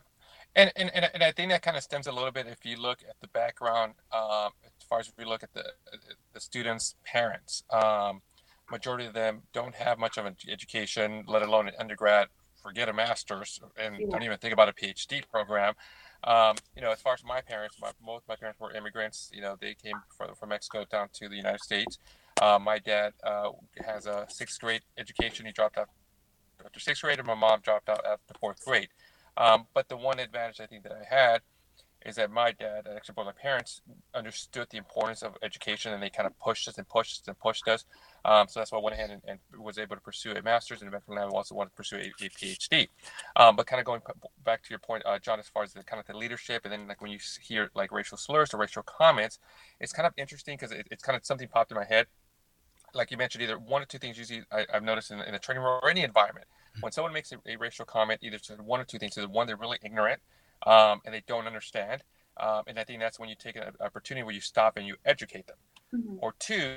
[0.57, 3.01] And, and, and I think that kind of stems a little bit if you look
[3.09, 5.64] at the background, um, as far as if we look at the
[6.33, 7.64] the students' parents.
[7.71, 8.23] Um,
[8.71, 12.29] majority of them don't have much of an education, let alone an undergrad.
[12.62, 14.07] Forget a master's, and yeah.
[14.11, 15.75] don't even think about a PhD program.
[16.27, 19.31] Um, you know, as far as my parents, my, both my parents were immigrants.
[19.33, 21.99] You know, they came from, from Mexico down to the United States.
[22.41, 23.51] Uh, my dad uh,
[23.85, 25.47] has a sixth grade education.
[25.47, 25.89] He dropped out
[26.65, 28.89] after sixth grade, and my mom dropped out after fourth grade.
[29.37, 31.43] Um, but the one advantage I think that I had
[32.07, 33.81] is that my dad, and actually both my parents,
[34.15, 37.39] understood the importance of education, and they kind of pushed us and pushed us and
[37.39, 37.85] pushed us.
[38.25, 40.81] Um, so that's why I went ahead and, and, was able to pursue a master's,
[40.81, 42.89] in and eventually I also wanted to pursue a, a PhD.
[43.37, 44.01] Um, but kind of going
[44.45, 46.73] back to your point, uh, John, as far as the kind of the leadership, and
[46.73, 49.39] then like when you hear like racial slurs or racial comments,
[49.81, 52.07] it's kind of interesting because it, it's kind of something popped in my head.
[52.95, 55.39] Like you mentioned, either one or two things usually I, have noticed in, in a
[55.39, 56.47] training room or any environment.
[56.77, 56.81] Hmm.
[56.81, 59.19] When someone makes a, a racial comment, either one or two things.
[59.19, 60.21] Either one, they're really ignorant
[60.67, 62.03] um, and they don't understand.
[62.37, 64.97] Um, and I think that's when you take an opportunity where you stop and you
[65.05, 65.57] educate them.
[65.95, 66.17] Mm-hmm.
[66.21, 66.77] Or two,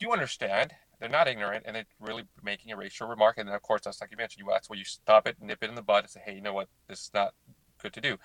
[0.00, 3.38] you understand they're not ignorant and they're really making a racial remark.
[3.38, 5.62] And then, of course, that's like you mentioned, you that's where you stop it, nip
[5.62, 7.34] it in the bud, and say, hey, you know what, this is not
[7.82, 8.16] good to do.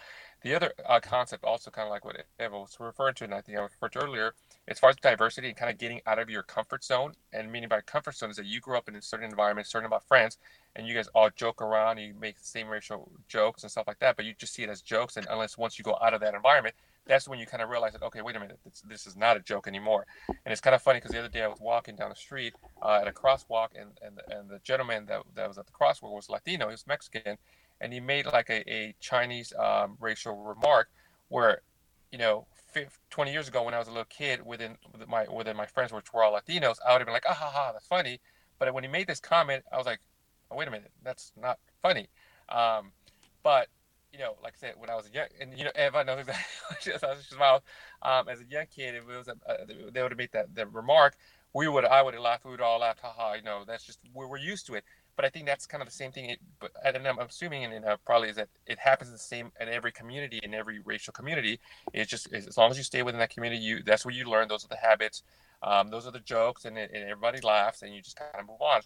[0.42, 3.42] The other uh, concept, also kind of like what Eva was referring to, and I
[3.42, 4.34] think I referred to earlier,
[4.70, 7.68] as far as diversity and kind of getting out of your comfort zone, and meaning
[7.68, 10.38] by comfort zone is that you grew up in a certain environment, certain about friends,
[10.78, 14.00] and you guys all joke around, you make the same racial jokes and stuff like
[14.00, 16.22] that, but you just see it as jokes, and unless once you go out of
[16.22, 16.74] that environment,
[17.10, 19.36] that's when you kind of realize that okay, wait a minute, this, this is not
[19.36, 20.06] a joke anymore.
[20.28, 22.54] And it's kind of funny because the other day I was walking down the street
[22.84, 26.14] uh, at a crosswalk, and and and the gentleman that that was at the crosswalk
[26.14, 27.38] was Latino, he was Mexican,
[27.82, 30.90] and he made like a, a Chinese um, racial remark
[31.30, 31.62] where,
[32.12, 32.46] you know,
[33.10, 36.14] 20 years ago when I was a little kid within my within my friends which
[36.14, 38.22] were all Latinos, I would have been like, ah ha ha, that's funny.
[38.60, 40.00] But when he made this comment, I was like,
[40.52, 42.08] oh, wait a minute, that's not funny.
[42.50, 42.92] Um,
[43.42, 43.68] but
[44.12, 46.20] you know, like I said, when I was a young, and you know, Eva knows
[46.20, 46.44] exactly
[47.08, 47.62] what she smiles.
[48.02, 50.54] Um, as a young kid, if it was a, uh, they would have made that,
[50.56, 51.16] that remark,
[51.54, 54.00] we would, I would have laughed, we would all laugh, haha, you know, that's just,
[54.14, 54.84] we're, we're used to it.
[55.16, 56.30] But I think that's kind of the same thing.
[56.30, 59.68] It, but and I'm assuming, and uh, probably is that it happens the same in
[59.68, 61.60] every community, in every racial community.
[61.92, 64.48] It's just as long as you stay within that community, you that's where you learn.
[64.48, 65.24] Those are the habits,
[65.62, 68.62] um, those are the jokes, and, and everybody laughs, and you just kind of move
[68.62, 68.80] on.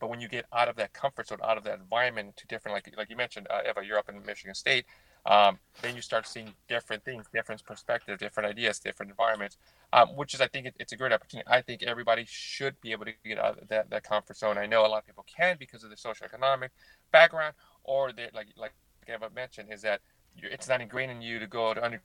[0.00, 2.74] But when you get out of that comfort zone, out of that environment to different,
[2.74, 4.86] like like you mentioned, uh, Eva, you're up in Michigan State,
[5.26, 9.58] um, then you start seeing different things, different perspectives, different ideas, different environments,
[9.92, 11.46] um, which is, I think, it, it's a great opportunity.
[11.48, 14.56] I think everybody should be able to get out of that, that comfort zone.
[14.56, 16.70] I know a lot of people can because of the socioeconomic
[17.12, 18.72] background, or like like
[19.06, 20.00] Eva mentioned, is that
[20.36, 22.02] it's not ingrained in you to go to undergrad.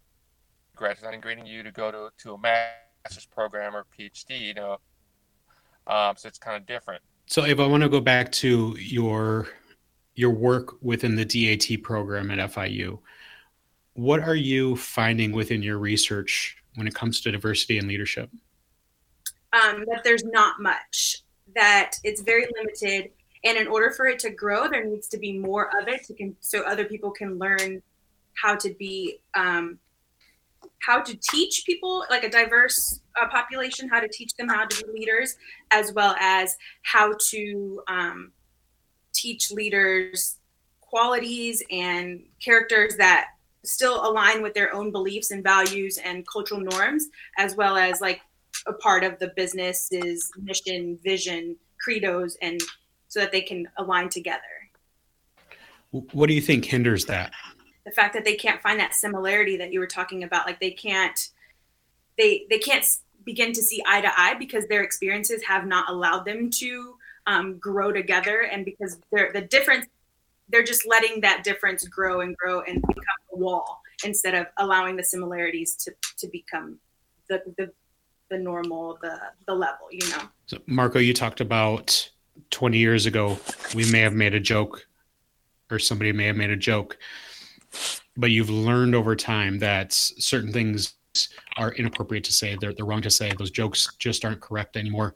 [0.97, 4.41] It's not ingrained in you to go to, to a master's program or PhD.
[4.41, 4.77] You know,
[5.87, 7.01] um, so it's kind of different.
[7.27, 9.47] So, Ava, I want to go back to your
[10.13, 12.99] your work within the DAT program at FIU.
[13.93, 18.29] What are you finding within your research when it comes to diversity and leadership?
[19.53, 21.23] Um, that there's not much.
[21.55, 23.11] That it's very limited,
[23.43, 26.09] and in order for it to grow, there needs to be more of it
[26.41, 27.81] so other people can learn
[28.33, 29.79] how to be um,
[30.81, 34.85] how to teach people like a diverse uh, population how to teach them how to
[34.85, 35.35] be leaders
[35.71, 38.31] as well as how to um,
[39.13, 40.37] teach leaders
[40.81, 43.27] qualities and characters that
[43.63, 47.07] still align with their own beliefs and values and cultural norms
[47.37, 48.21] as well as like
[48.67, 52.61] a part of the business's mission vision credos and
[53.07, 54.41] so that they can align together.
[55.91, 57.31] What do you think hinders that
[57.85, 60.71] the fact that they can't find that similarity that you were talking about like they
[60.71, 61.29] can't
[62.17, 62.85] they they can't
[63.23, 66.95] begin to see eye to eye because their experiences have not allowed them to
[67.27, 68.41] um, grow together.
[68.41, 69.87] And because they're the difference
[70.49, 74.95] they're just letting that difference grow and grow and become a wall instead of allowing
[74.95, 76.77] the similarities to to become
[77.29, 77.71] the the,
[78.29, 80.21] the normal the the level you know?
[80.45, 82.09] So marco you talked about
[82.51, 83.39] 20 years ago
[83.73, 84.85] we may have made a joke
[85.71, 86.97] or somebody may have made a joke
[88.17, 90.95] but you've learned over time that certain things
[91.57, 95.15] are inappropriate to say they're, they're wrong to say those jokes just aren't correct anymore.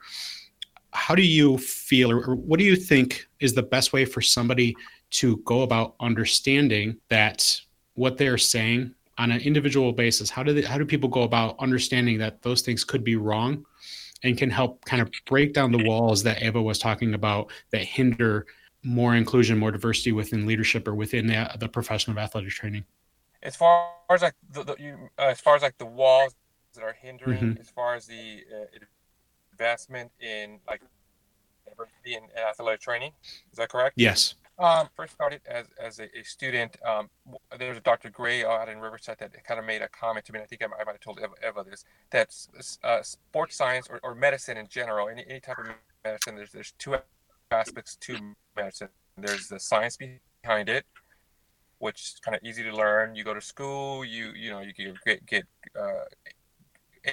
[0.92, 4.76] How do you feel or, what do you think is the best way for somebody
[5.12, 7.60] to go about understanding that
[7.96, 10.30] what they're saying on an individual basis?
[10.30, 13.66] How do they, how do people go about understanding that those things could be wrong
[14.24, 17.84] and can help kind of break down the walls that Eva was talking about that
[17.84, 18.46] hinder
[18.84, 22.86] more inclusion, more diversity within leadership or within the, the profession of athletic training?
[23.42, 26.36] As far as like the, the you, uh, as far as like the walls
[26.74, 27.62] that are hindering, mm-hmm.
[27.62, 28.66] as far as the uh,
[29.52, 30.82] investment in like
[31.68, 33.12] diversity in athletic training,
[33.52, 33.94] is that correct?
[33.98, 34.36] Yes.
[34.58, 36.76] Um, first started as, as a, a student.
[36.86, 37.10] Um,
[37.58, 38.10] there was a Dr.
[38.10, 40.42] Gray out in Riverside that kind of made a comment to me.
[40.42, 42.36] I think I, I might have told Eva, Eva this that
[42.84, 45.68] uh, sports science or, or medicine in general, any, any type of
[46.04, 46.96] medicine, there's there's two
[47.52, 48.18] aspects to
[48.56, 48.90] medicine.
[49.18, 50.86] There's the science behind it,
[51.80, 53.16] which is kind of easy to learn.
[53.16, 54.74] You go to school, you you know you
[55.06, 55.46] get get
[55.80, 57.12] uh,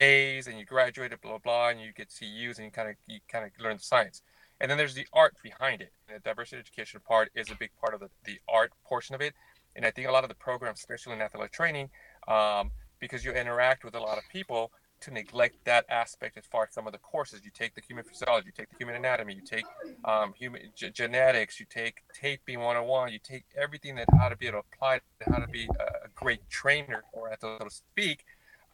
[0.00, 2.96] A's and you graduate, blah blah blah, and you get CUs and you kind of
[3.06, 4.22] you kind of learn the science.
[4.60, 5.92] And then there's the art behind it.
[6.08, 9.34] The diversity education part is a big part of the, the art portion of it.
[9.76, 11.90] And I think a lot of the programs, especially in athletic training,
[12.26, 16.64] um, because you interact with a lot of people, to neglect that aspect as far
[16.64, 17.40] as some of the courses.
[17.44, 19.64] You take the human physiology, you take the human anatomy, you take
[20.04, 24.46] um, human g- genetics, you take taping 101, you take everything that how to be
[24.46, 28.24] able to apply to how to be a, great trainer, or so to speak.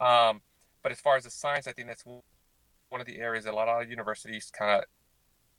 [0.01, 0.41] Um,
[0.83, 3.57] but as far as the science, I think that's one of the areas that a
[3.57, 4.85] lot of universities kind of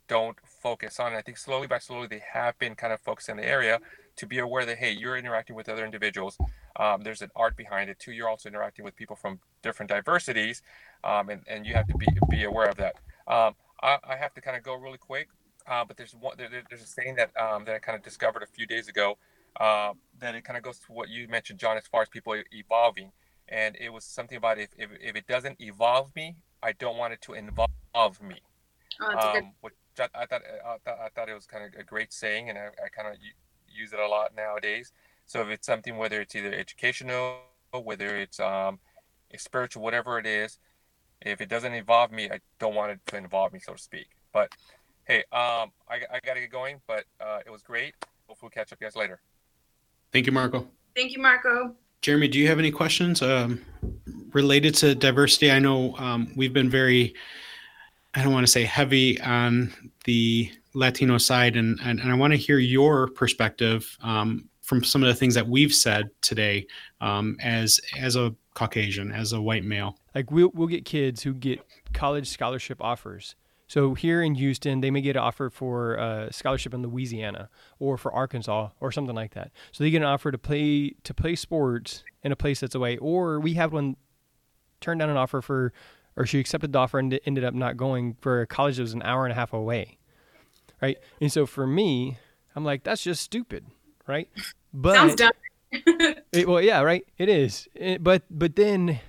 [0.08, 1.08] don't focus on.
[1.08, 3.80] And I think slowly by slowly they have been kind of focused in the area
[4.18, 6.38] to be aware that hey, you're interacting with other individuals.
[6.78, 8.12] Um, there's an art behind it too.
[8.12, 10.62] You're also interacting with people from different diversities,
[11.04, 12.96] um, and and you have to be be aware of that.
[13.28, 15.30] Um, I, I, have to kind of go really quick,
[15.68, 18.44] uh, but there's one there, there's a saying that um, that I kind of discovered
[18.44, 19.18] a few days ago
[19.60, 22.36] uh, that it kind of goes to what you mentioned, John, as far as people
[22.52, 23.12] evolving,
[23.50, 27.14] and it was something about if if, if it doesn't evolve me, I don't want
[27.14, 28.42] it to involve me.
[29.02, 29.38] Oh.
[29.38, 32.14] Um, which I, I, thought I thought I thought it was kind of a great
[32.14, 33.16] saying, and I, I kind of
[33.68, 34.92] use it a lot nowadays.
[35.26, 37.40] So if it's something, whether it's either educational,
[37.72, 38.80] whether it's um,
[39.38, 40.60] spiritual, whatever it is,
[41.22, 44.08] if it doesn't involve me, I don't want it to involve me, so to speak.
[44.34, 44.52] But
[45.06, 47.94] hey, um, I, I got to get going, but uh, it was great.
[48.28, 49.20] Hopefully, we'll catch up guys later.
[50.12, 50.68] Thank you, Marco.
[50.96, 51.76] Thank you, Marco.
[52.02, 53.62] Jeremy, do you have any questions um,
[54.32, 55.52] related to diversity?
[55.52, 57.16] I know um, we've been very,
[58.16, 59.74] I don't want to say heavy on
[60.06, 65.04] the Latino side, and, and, and I want to hear your perspective um, from some
[65.04, 66.66] of the things that we've said today
[67.02, 69.98] um, as as a Caucasian, as a white male.
[70.16, 71.60] Like we'll we'll get kids who get
[71.94, 73.36] college scholarship offers.
[73.68, 77.50] So here in Houston, they may get an offer for a scholarship in Louisiana
[77.80, 79.52] or for Arkansas or something like that.
[79.72, 82.98] So they get an offer to play to play sports in a place that's away.
[82.98, 83.98] Or we have one
[84.82, 85.74] turn down an offer for,
[86.18, 88.94] or she accepted the offer and ended up not going for a college that was
[88.94, 89.98] an hour and a half away,
[90.82, 90.98] right?
[91.20, 92.18] And so for me,
[92.56, 93.66] I'm like, that's just stupid
[94.08, 94.30] right?
[94.78, 95.32] But sounds dumb.
[96.34, 97.06] it, well, yeah, right.
[97.18, 97.70] It is.
[97.76, 99.00] It, but but then,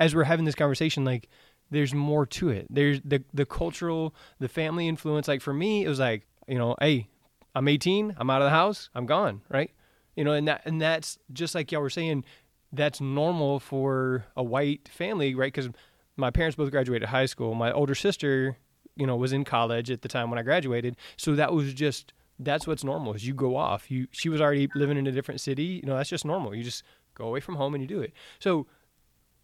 [0.00, 1.28] as we're having this conversation, like
[1.70, 2.66] there's more to it.
[2.68, 5.28] There's the the cultural, the family influence.
[5.28, 7.06] Like for me, it was like you know, hey,
[7.54, 9.70] I'm 18, I'm out of the house, I'm gone, right?
[10.16, 12.24] You know, and that and that's just like y'all were saying,
[12.72, 15.52] that's normal for a white family, right?
[15.52, 15.70] Because
[16.16, 17.54] my parents both graduated high school.
[17.54, 18.56] My older sister
[18.96, 22.12] you know was in college at the time when I graduated, so that was just
[22.38, 23.90] that's what's normal is you go off.
[23.90, 25.64] You she was already living in a different city.
[25.64, 26.54] You know that's just normal.
[26.54, 26.82] You just
[27.14, 28.12] go away from home and you do it.
[28.38, 28.66] So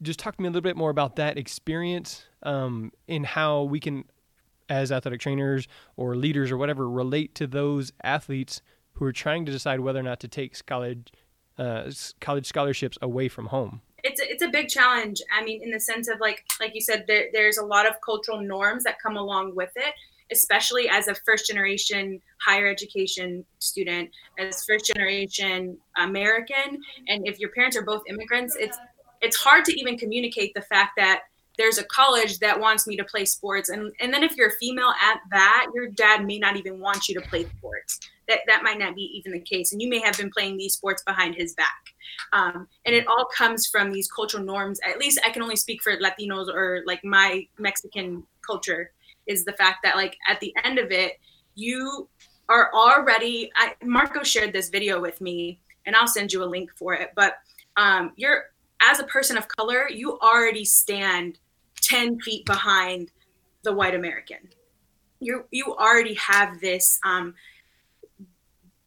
[0.03, 3.79] just talk to me a little bit more about that experience um, and how we
[3.79, 4.05] can,
[4.69, 8.61] as athletic trainers or leaders or whatever, relate to those athletes
[8.95, 11.13] who are trying to decide whether or not to take college
[11.59, 15.21] uh, college scholarships away from home it's a, it's a big challenge.
[15.33, 17.95] I mean, in the sense of like like you said, there, there's a lot of
[18.05, 19.95] cultural norms that come along with it,
[20.31, 27.51] especially as a first generation higher education student, as first generation American, and if your
[27.51, 28.79] parents are both immigrants, it's
[29.21, 31.23] it's hard to even communicate the fact that
[31.59, 33.69] there's a college that wants me to play sports.
[33.69, 37.09] And and then if you're a female at that your dad may not even want
[37.09, 39.73] you to play sports that that might not be even the case.
[39.73, 41.83] And you may have been playing these sports behind his back.
[42.33, 44.81] Um, and it all comes from these cultural norms.
[44.87, 48.91] At least i can only speak for latinos or like my mexican culture
[49.27, 51.19] is the fact that like at the end of it
[51.55, 52.09] you
[52.49, 56.71] are already I, marco shared this video with me and i'll send you a link
[56.77, 57.11] for it.
[57.15, 57.35] But
[57.77, 58.45] um, you're
[58.81, 61.39] as a person of color you already stand
[61.81, 63.11] 10 feet behind
[63.63, 64.49] the white american.
[65.21, 67.35] You you already have this um,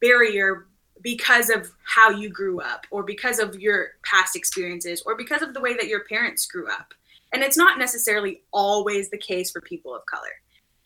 [0.00, 0.66] barrier
[1.02, 5.54] because of how you grew up or because of your past experiences or because of
[5.54, 6.94] the way that your parents grew up.
[7.32, 10.30] And it's not necessarily always the case for people of color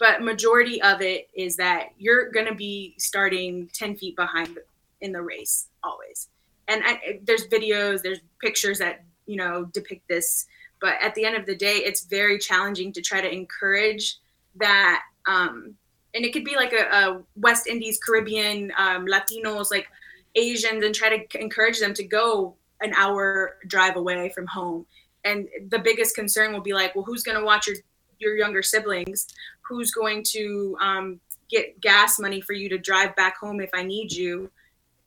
[0.01, 4.59] but majority of it is that you're going to be starting 10 feet behind
[5.03, 6.29] in the race always.
[6.67, 10.47] And I, there's videos there's pictures that you know depict this
[10.81, 14.17] but at the end of the day it's very challenging to try to encourage
[14.57, 15.75] that um,
[16.15, 19.87] and it could be like a, a West Indies, Caribbean, um, Latinos, like
[20.35, 24.87] Asians, and try to encourage them to go an hour drive away from home.
[25.25, 27.77] And the biggest concern will be like, well, who's going to watch your
[28.19, 29.29] your younger siblings?
[29.63, 33.83] Who's going to um, get gas money for you to drive back home if I
[33.83, 34.51] need you?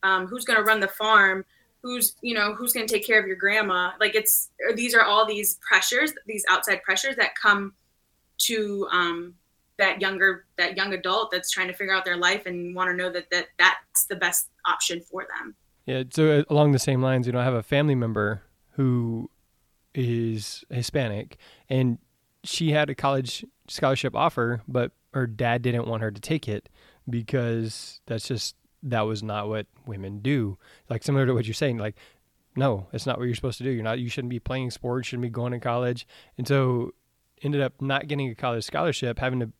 [0.04, 1.46] Um, who's going to run the farm?
[1.82, 3.92] Who's you know who's going to take care of your grandma?
[4.00, 7.74] Like it's these are all these pressures, these outside pressures that come
[8.40, 9.36] to um,
[9.78, 12.96] that younger that young adult that's trying to figure out their life and want to
[12.96, 15.56] know that, that that's the best option for them.
[15.86, 19.30] Yeah so uh, along the same lines you know i have a family member who
[19.94, 21.38] is hispanic
[21.70, 21.98] and
[22.44, 26.70] she had a college scholarship offer but her dad didn't want her to take it
[27.10, 30.58] because that's just that was not what women do.
[30.90, 31.96] Like similar to what you're saying like
[32.56, 33.72] no it's not what you're supposed to do.
[33.72, 36.08] You're not you shouldn't be playing sports shouldn't be going to college.
[36.38, 36.94] And so
[37.42, 39.52] ended up not getting a college scholarship having to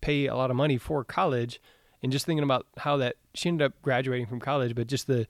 [0.00, 1.60] pay a lot of money for college.
[2.02, 5.26] And just thinking about how that she ended up graduating from college but just the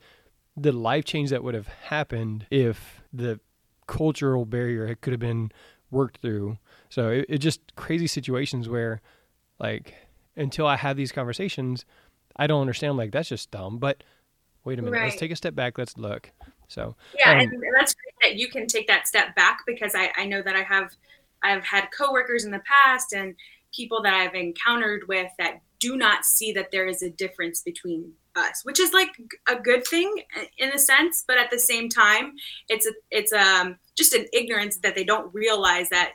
[0.54, 3.40] the life change that would have happened if the
[3.86, 5.50] cultural barrier could have been
[5.90, 6.58] worked through.
[6.90, 9.00] So it, it just crazy situations where
[9.58, 9.94] like
[10.36, 11.84] until i have these conversations
[12.36, 14.02] i don't understand like that's just dumb but
[14.64, 15.04] wait a minute right.
[15.04, 16.30] let's take a step back let's look.
[16.68, 20.12] So yeah um, and that's great that you can take that step back because i
[20.16, 20.94] i know that i have
[21.42, 23.34] i've had coworkers in the past and
[23.74, 28.12] people that I've encountered with that do not see that there is a difference between
[28.34, 29.10] us, which is like
[29.48, 30.12] a good thing
[30.58, 32.34] in a sense, but at the same time,
[32.68, 36.14] it's a, it's um just an ignorance that they don't realize that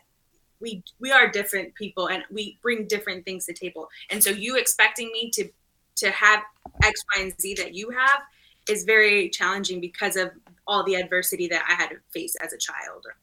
[0.59, 3.87] we we are different people and we bring different things to table.
[4.09, 5.49] And so you expecting me to
[5.97, 6.41] to have
[6.81, 8.21] X, Y, and Z that you have
[8.69, 10.31] is very challenging because of
[10.65, 13.15] all the adversity that I had to face as a child or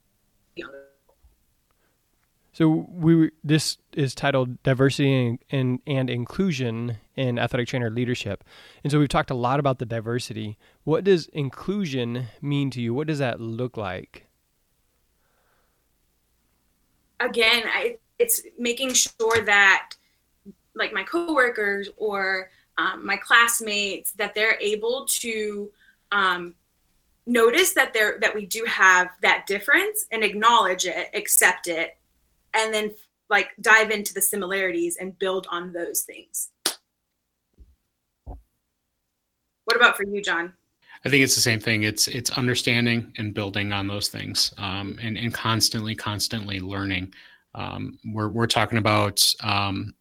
[0.55, 0.89] younger.
[2.61, 8.45] So we this is titled diversity and, and inclusion in athletic trainer leadership,
[8.85, 10.59] and so we've talked a lot about the diversity.
[10.85, 12.93] What does inclusion mean to you?
[12.93, 14.27] What does that look like?
[17.19, 19.93] Again, I, it's making sure that,
[20.75, 25.71] like my coworkers or um, my classmates, that they're able to
[26.13, 26.55] um,
[27.25, 31.97] notice that there that we do have that difference and acknowledge it, accept it,
[32.55, 32.92] and then
[33.28, 36.51] like dive into the similarities and build on those things.
[39.64, 40.53] What about for you, John?
[41.05, 41.84] I think it's the same thing.
[41.84, 47.14] It's it's understanding and building on those things, um, and and constantly, constantly learning.
[47.55, 49.94] Um, we're we're talking about um,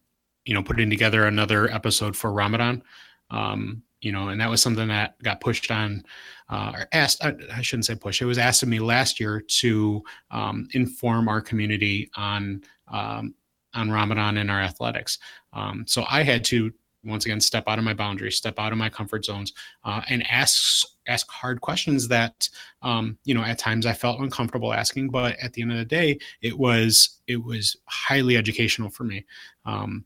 [0.44, 2.82] you know putting together another episode for Ramadan,
[3.30, 6.04] um, you know, and that was something that got pushed on
[6.48, 7.24] uh, or asked.
[7.24, 8.22] I, I, shouldn't say push.
[8.22, 13.34] It was asked of me last year to um, inform our community on um,
[13.74, 15.18] on Ramadan and our athletics.
[15.52, 16.72] Um, so I had to
[17.04, 19.52] once again step out of my boundaries step out of my comfort zones
[19.84, 22.48] uh, and ask ask hard questions that
[22.82, 25.84] um, you know at times i felt uncomfortable asking but at the end of the
[25.84, 29.24] day it was it was highly educational for me
[29.64, 30.04] um,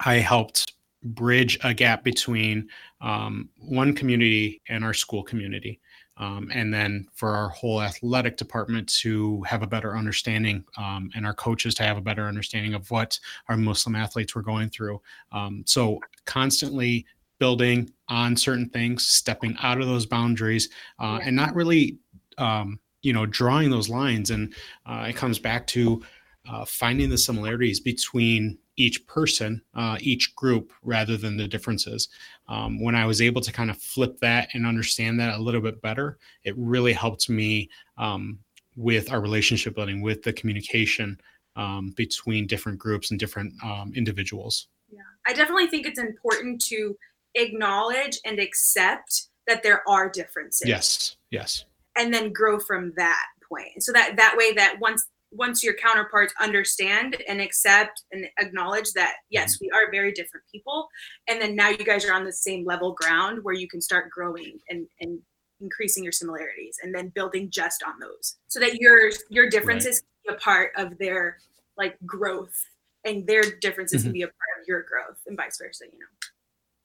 [0.00, 2.68] i helped bridge a gap between
[3.00, 5.80] um, one community and our school community.
[6.18, 11.24] Um, and then for our whole athletic department to have a better understanding um, and
[11.24, 15.00] our coaches to have a better understanding of what our muslim athletes were going through.
[15.32, 17.06] Um, so constantly
[17.38, 20.68] building on certain things stepping out of those boundaries
[21.00, 21.98] uh, and not really
[22.38, 24.30] um, you know drawing those lines.
[24.30, 24.54] And
[24.86, 26.02] uh, it comes back to
[26.48, 32.08] uh, finding the similarities between each person, uh, each group, rather than the differences.
[32.48, 35.60] Um, when I was able to kind of flip that and understand that a little
[35.60, 37.68] bit better, it really helped me
[37.98, 38.38] um,
[38.76, 41.20] with our relationship building, with the communication
[41.56, 44.68] um, between different groups and different um, individuals.
[44.90, 46.96] Yeah, I definitely think it's important to
[47.34, 50.68] acknowledge and accept that there are differences.
[50.68, 51.64] Yes, yes.
[51.96, 53.82] And then grow from that point.
[53.82, 59.14] So that that way that once once your counterparts understand and accept and acknowledge that
[59.30, 60.88] yes we are very different people
[61.28, 64.10] and then now you guys are on the same level ground where you can start
[64.10, 65.18] growing and and
[65.60, 70.26] increasing your similarities and then building just on those so that your your differences right.
[70.26, 71.38] can be a part of their
[71.78, 72.66] like growth
[73.04, 74.08] and their differences mm-hmm.
[74.08, 76.06] can be a part of your growth and vice versa you know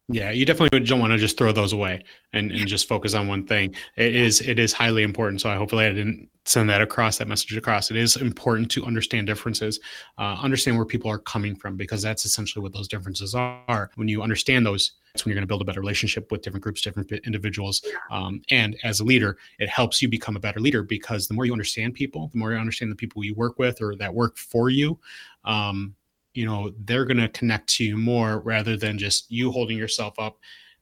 [0.09, 3.27] yeah, you definitely don't want to just throw those away and, and just focus on
[3.27, 3.75] one thing.
[3.97, 5.41] It is it is highly important.
[5.41, 7.91] So I hopefully I didn't send that across, that message across.
[7.91, 9.81] It is important to understand differences,
[10.17, 13.91] uh, understand where people are coming from, because that's essentially what those differences are.
[13.95, 16.63] When you understand those, that's when you're going to build a better relationship with different
[16.63, 17.83] groups, different individuals.
[18.09, 21.43] Um, and as a leader, it helps you become a better leader because the more
[21.43, 24.37] you understand people, the more you understand the people you work with or that work
[24.37, 24.97] for you,
[25.43, 25.96] um,
[26.37, 30.13] you know they're going to connect to you more rather than just you holding yourself
[30.19, 30.37] up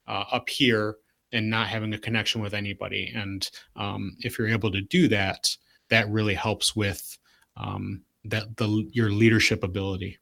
[0.05, 0.97] uh, up here
[1.31, 3.11] and not having a connection with anybody.
[3.15, 5.47] And um, if you're able to do that
[5.89, 7.17] that really helps with
[7.55, 10.17] um, that the your leadership ability.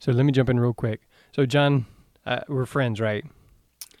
[0.00, 1.02] So let me jump in real quick.
[1.32, 1.86] So john
[2.26, 3.24] uh, we're friends right?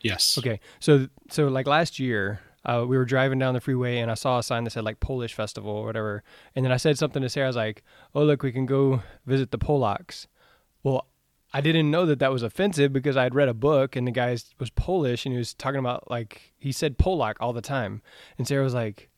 [0.02, 0.36] Yes.
[0.36, 0.58] Okay.
[0.80, 4.38] So so like last year uh, we were driving down the freeway and I saw
[4.38, 6.22] a sign that said like Polish festival or whatever.
[6.54, 7.46] And then I said something to Sarah.
[7.46, 7.82] I was like,
[8.14, 10.26] "Oh, look, we can go visit the Polacks."
[10.82, 11.06] Well,
[11.52, 14.12] I didn't know that that was offensive because I had read a book and the
[14.12, 18.02] guy was Polish and he was talking about like he said Polak all the time.
[18.36, 19.08] And Sarah was like,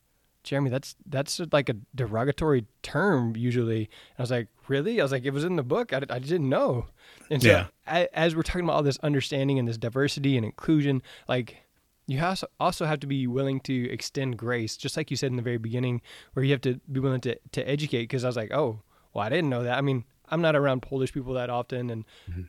[0.44, 5.12] "Jeremy, that's that's like a derogatory term usually." And I was like, "Really?" I was
[5.12, 5.92] like, "It was in the book.
[5.92, 6.86] I, I didn't know."
[7.30, 8.06] And so yeah.
[8.12, 11.64] as we're talking about all this understanding and this diversity and inclusion, like
[12.10, 12.20] you
[12.58, 15.58] also have to be willing to extend grace, just like you said in the very
[15.58, 16.02] beginning,
[16.32, 18.02] where you have to be willing to, to educate.
[18.02, 18.82] Because I was like, oh,
[19.14, 19.78] well, I didn't know that.
[19.78, 22.42] I mean, I'm not around Polish people that often, and mm-hmm.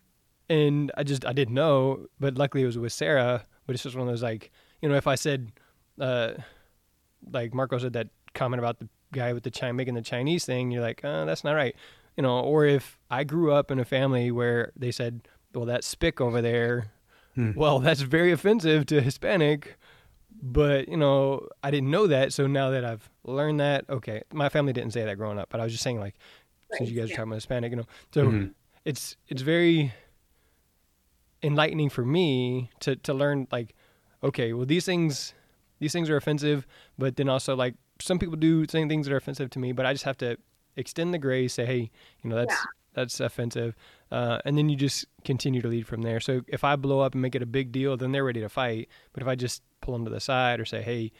[0.49, 2.07] and I just I didn't know.
[2.19, 3.45] But luckily, it was with Sarah.
[3.67, 4.51] But it's just one of those like,
[4.81, 5.51] you know, if I said,
[5.99, 6.31] uh,
[7.31, 10.71] like Marco said that comment about the guy with the China making the Chinese thing,
[10.71, 11.75] you're like, uh, that's not right,
[12.17, 12.39] you know.
[12.39, 16.41] Or if I grew up in a family where they said, well, that spick over
[16.41, 16.93] there
[17.35, 17.51] Hmm.
[17.55, 19.77] Well, that's very offensive to Hispanic,
[20.41, 22.33] but you know, I didn't know that.
[22.33, 25.59] So now that I've learned that, okay, my family didn't say that growing up, but
[25.59, 26.15] I was just saying like,
[26.71, 26.77] right.
[26.77, 27.15] since you guys yeah.
[27.15, 28.47] are talking about Hispanic, you know, so mm-hmm.
[28.85, 29.93] it's it's very
[31.43, 33.75] enlightening for me to to learn like,
[34.23, 35.33] okay, well these things
[35.79, 36.67] these things are offensive,
[36.97, 39.85] but then also like some people do saying things that are offensive to me, but
[39.85, 40.37] I just have to
[40.75, 41.91] extend the grace, say, hey,
[42.23, 42.65] you know, that's yeah.
[42.93, 43.75] That's offensive.
[44.11, 46.19] Uh, and then you just continue to lead from there.
[46.19, 48.49] So if I blow up and make it a big deal, then they're ready to
[48.49, 48.89] fight.
[49.13, 51.11] But if I just pull them to the side or say, "Hey,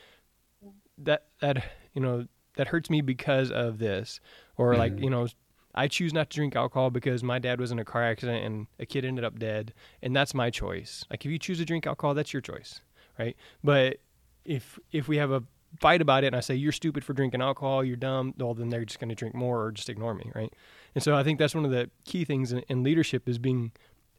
[0.97, 1.63] that that
[1.93, 4.19] you know that hurts me because of this,"
[4.57, 4.79] or mm-hmm.
[4.79, 5.27] like you know,
[5.73, 8.67] I choose not to drink alcohol because my dad was in a car accident and
[8.79, 11.05] a kid ended up dead, and that's my choice.
[11.09, 12.81] Like if you choose to drink alcohol, that's your choice,
[13.17, 13.37] right?
[13.63, 13.97] But
[14.43, 15.43] if if we have a
[15.79, 18.69] fight about it and I say you're stupid for drinking alcohol, you're dumb, well then
[18.69, 20.53] they're just going to drink more or just ignore me, right?
[20.95, 23.71] And so I think that's one of the key things in, in leadership is being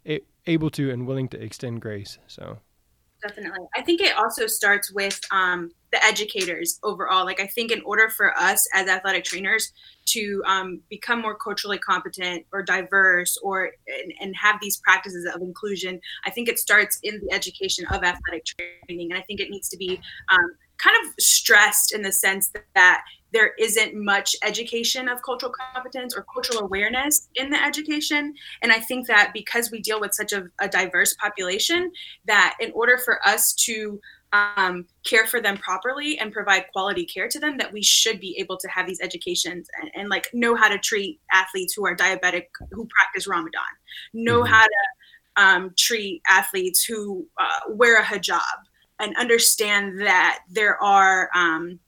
[0.06, 2.18] a, able to and willing to extend grace.
[2.26, 2.58] So
[3.22, 7.24] definitely, I think it also starts with um, the educators overall.
[7.24, 9.72] Like I think in order for us as athletic trainers
[10.06, 15.40] to um, become more culturally competent or diverse or and, and, have these practices of
[15.40, 19.50] inclusion, I think it starts in the education of athletic training, and I think it
[19.50, 25.08] needs to be um, kind of stressed in the sense that there isn't much education
[25.08, 29.80] of cultural competence or cultural awareness in the education and i think that because we
[29.80, 31.90] deal with such a, a diverse population
[32.26, 34.00] that in order for us to
[34.34, 38.34] um, care for them properly and provide quality care to them that we should be
[38.38, 41.94] able to have these educations and, and like know how to treat athletes who are
[41.94, 43.60] diabetic who practice ramadan
[44.14, 44.52] know mm-hmm.
[44.52, 44.70] how to
[45.36, 48.40] um, treat athletes who uh, wear a hijab
[49.02, 51.78] and understand that there are um,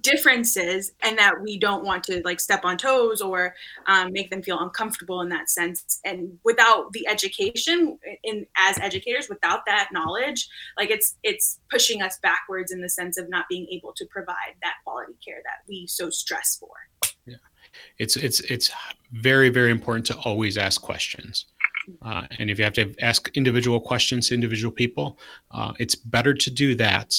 [0.00, 3.54] differences and that we don't want to like step on toes or
[3.86, 6.00] um, make them feel uncomfortable in that sense.
[6.04, 12.18] And without the education in as educators without that knowledge like it's it's pushing us
[12.22, 15.86] backwards in the sense of not being able to provide that quality care that we
[15.86, 16.70] so stress for.
[17.26, 17.36] Yeah.
[17.98, 18.70] It's it's it's
[19.12, 21.46] very very important to always ask questions
[22.02, 25.18] uh, and if you have to ask individual questions to individual people
[25.50, 27.14] uh, it's better to do that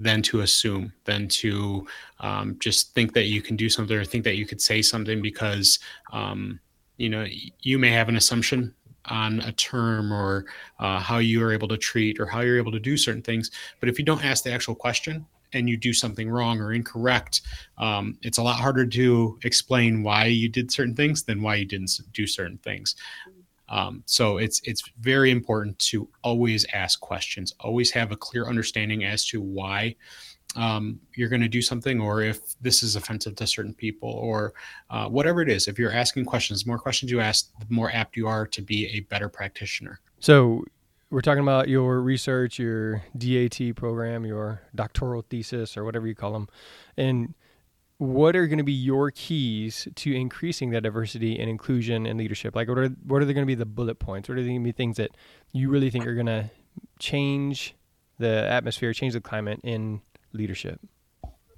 [0.00, 1.86] than to assume, than to
[2.20, 5.20] um, just think that you can do something or think that you could say something
[5.20, 5.78] because
[6.12, 6.58] um,
[6.96, 7.26] you know
[7.60, 8.74] you may have an assumption
[9.06, 10.46] on a term or
[10.78, 13.50] uh, how you are able to treat or how you're able to do certain things.
[13.78, 17.42] But if you don't ask the actual question and you do something wrong or incorrect,
[17.78, 21.64] um, it's a lot harder to explain why you did certain things than why you
[21.64, 22.94] didn't do certain things.
[23.70, 29.04] Um, so it's it's very important to always ask questions, always have a clear understanding
[29.04, 29.94] as to why
[30.56, 34.52] um, you're going to do something, or if this is offensive to certain people, or
[34.90, 35.68] uh, whatever it is.
[35.68, 38.62] If you're asking questions, the more questions you ask, the more apt you are to
[38.62, 40.00] be a better practitioner.
[40.18, 40.64] So
[41.10, 46.32] we're talking about your research, your DAT program, your doctoral thesis, or whatever you call
[46.32, 46.48] them,
[46.96, 47.34] and
[48.00, 52.56] what are going to be your keys to increasing that diversity and inclusion and leadership?
[52.56, 54.26] Like, what are what are going to be the bullet points?
[54.26, 55.10] What are they going to be things that
[55.52, 56.50] you really think are going to
[56.98, 57.74] change
[58.18, 60.00] the atmosphere, change the climate in
[60.32, 60.80] leadership?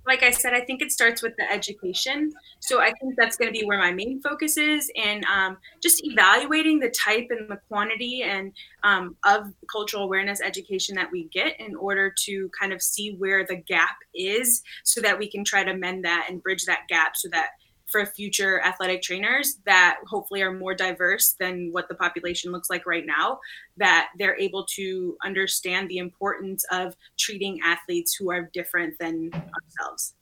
[0.06, 2.32] Like I said, I think it starts with the education.
[2.60, 6.04] So I think that's going to be where my main focus is, and um, just
[6.04, 11.58] evaluating the type and the quantity and um, of cultural awareness education that we get
[11.60, 15.62] in order to kind of see where the gap is, so that we can try
[15.64, 17.50] to mend that and bridge that gap, so that
[17.92, 22.86] for future athletic trainers that hopefully are more diverse than what the population looks like
[22.86, 23.38] right now,
[23.76, 30.14] that they're able to understand the importance of treating athletes who are different than ourselves.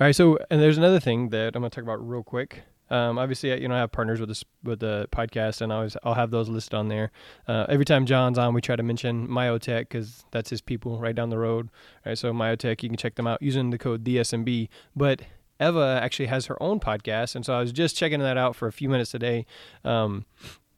[0.00, 0.14] All right.
[0.14, 2.62] So, and there's another thing that I'm going to talk about real quick.
[2.90, 5.96] Um, obviously, you know, I have partners with this with the podcast, and I always
[6.04, 7.12] I'll have those listed on there.
[7.48, 11.14] Uh, every time John's on, we try to mention Myotech because that's his people right
[11.14, 11.70] down the road.
[12.04, 14.68] All right, so Myotech, you can check them out using the code DSMB.
[14.94, 15.22] But
[15.64, 18.68] Eva actually has her own podcast, and so I was just checking that out for
[18.68, 19.46] a few minutes today,
[19.84, 20.26] um,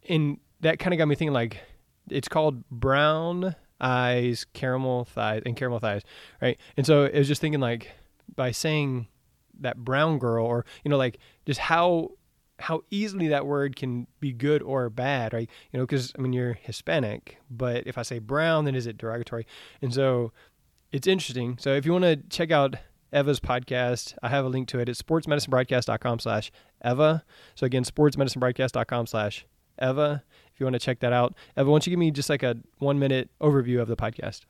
[0.09, 1.33] and that kind of got me thinking.
[1.33, 1.59] Like,
[2.11, 6.03] it's called Brown Eyes Caramel Thighs and Caramel Thighs,
[6.41, 6.59] right?
[6.77, 7.93] And so it was just thinking like
[8.35, 9.09] by saying
[9.61, 12.11] that brown girl, or you know, like just how
[12.59, 15.49] how easily that word can be good or bad, right?
[15.73, 18.97] You know, because I mean you're Hispanic, but if I say brown, then is it
[18.97, 19.47] derogatory?
[19.83, 20.33] And so
[20.93, 21.59] it's interesting.
[21.61, 22.77] So if you want to check out
[23.13, 24.15] Eva's podcast.
[24.23, 24.89] I have a link to it.
[24.89, 26.51] It's sportsmedicinebroadcast.com slash
[26.85, 27.25] Eva.
[27.55, 29.47] So again, sportsmedicinebroadcast.com slash
[29.81, 30.23] Eva.
[30.53, 31.35] If you want to check that out.
[31.57, 34.43] Eva, why don't you give me just like a one minute overview of the podcast?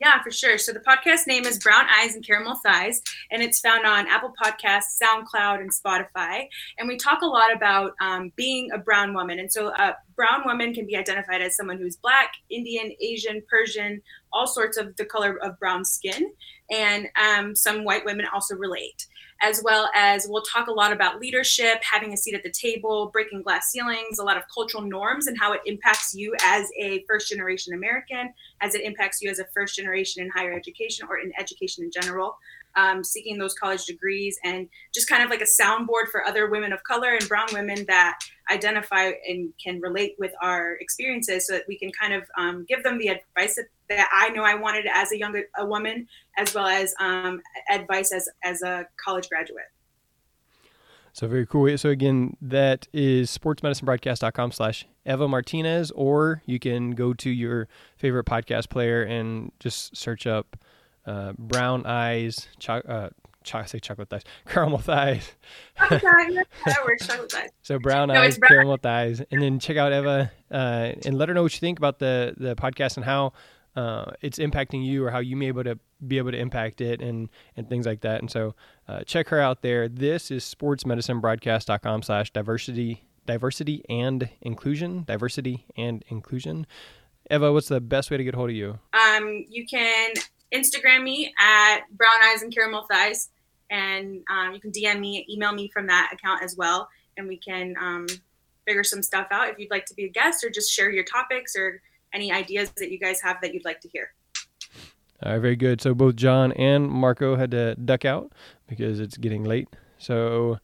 [0.00, 0.58] Yeah, for sure.
[0.58, 4.32] So the podcast name is Brown Eyes and Caramel Thighs, and it's found on Apple
[4.40, 6.46] Podcasts, SoundCloud, and Spotify.
[6.78, 9.40] And we talk a lot about um, being a brown woman.
[9.40, 14.00] And so a brown woman can be identified as someone who's Black, Indian, Asian, Persian,
[14.32, 16.30] all sorts of the color of brown skin.
[16.70, 19.06] And um, some white women also relate
[19.40, 23.10] as well as we'll talk a lot about leadership, having a seat at the table,
[23.12, 27.04] breaking glass ceilings, a lot of cultural norms and how it impacts you as a
[27.06, 31.18] first generation American, as it impacts you as a first generation in higher education or
[31.18, 32.36] in education in general
[32.78, 36.72] um, seeking those college degrees, and just kind of like a soundboard for other women
[36.72, 38.18] of color and brown women that
[38.50, 42.82] identify and can relate with our experiences so that we can kind of um, give
[42.82, 46.06] them the advice that, that, I know I wanted as a young a woman,
[46.36, 49.64] as well as um, advice as, as a college graduate.
[51.12, 51.76] So very cool.
[51.78, 57.66] So again, that is sportsmedicinebroadcast.com slash Eva Martinez, or you can go to your
[57.96, 60.56] favorite podcast player and just search up
[61.06, 63.10] uh, brown eyes, cho- uh,
[63.44, 65.32] cho- I say chocolate thighs, caramel thighs.
[65.78, 67.50] that works, chocolate thighs.
[67.62, 68.48] So brown no, eyes, brown.
[68.48, 71.78] caramel thighs, and then check out Eva uh, and let her know what you think
[71.78, 73.32] about the the podcast and how
[73.76, 76.80] uh, it's impacting you or how you may be able to be able to impact
[76.80, 78.20] it and and things like that.
[78.20, 78.54] And so
[78.88, 79.88] uh, check her out there.
[79.88, 86.66] This is sportsmedicinebroadcast.com slash diversity diversity and inclusion diversity and inclusion.
[87.30, 88.78] Eva, what's the best way to get hold of you?
[88.94, 90.14] Um, you can
[90.54, 93.30] Instagram me at Brown Eyes and Caramel Thighs,
[93.70, 97.36] and um, you can DM me, email me from that account as well, and we
[97.36, 98.06] can um,
[98.66, 99.48] figure some stuff out.
[99.48, 101.80] If you'd like to be a guest or just share your topics or
[102.12, 104.12] any ideas that you guys have that you'd like to hear.
[105.22, 105.80] All right, very good.
[105.80, 108.32] So both John and Marco had to duck out
[108.68, 109.68] because it's getting late.
[109.98, 110.58] So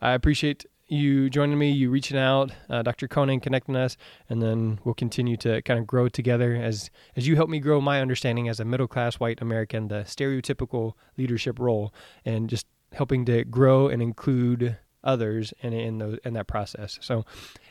[0.00, 3.08] I appreciate you joining me, you reaching out, uh, Dr.
[3.08, 3.96] Konin connecting us,
[4.28, 7.80] and then we'll continue to kind of grow together as as you help me grow
[7.80, 13.24] my understanding as a middle class white American, the stereotypical leadership role, and just helping
[13.26, 16.98] to grow and include others in in, the, in that process.
[17.00, 17.24] So,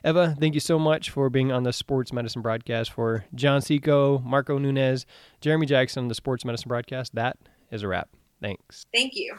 [0.03, 2.91] Eva, thank you so much for being on the Sports Medicine broadcast.
[2.91, 5.05] For John Seco, Marco Nunez,
[5.41, 7.15] Jeremy Jackson, the Sports Medicine broadcast.
[7.15, 7.37] That
[7.69, 8.09] is a wrap.
[8.41, 8.85] Thanks.
[8.93, 9.35] Thank you.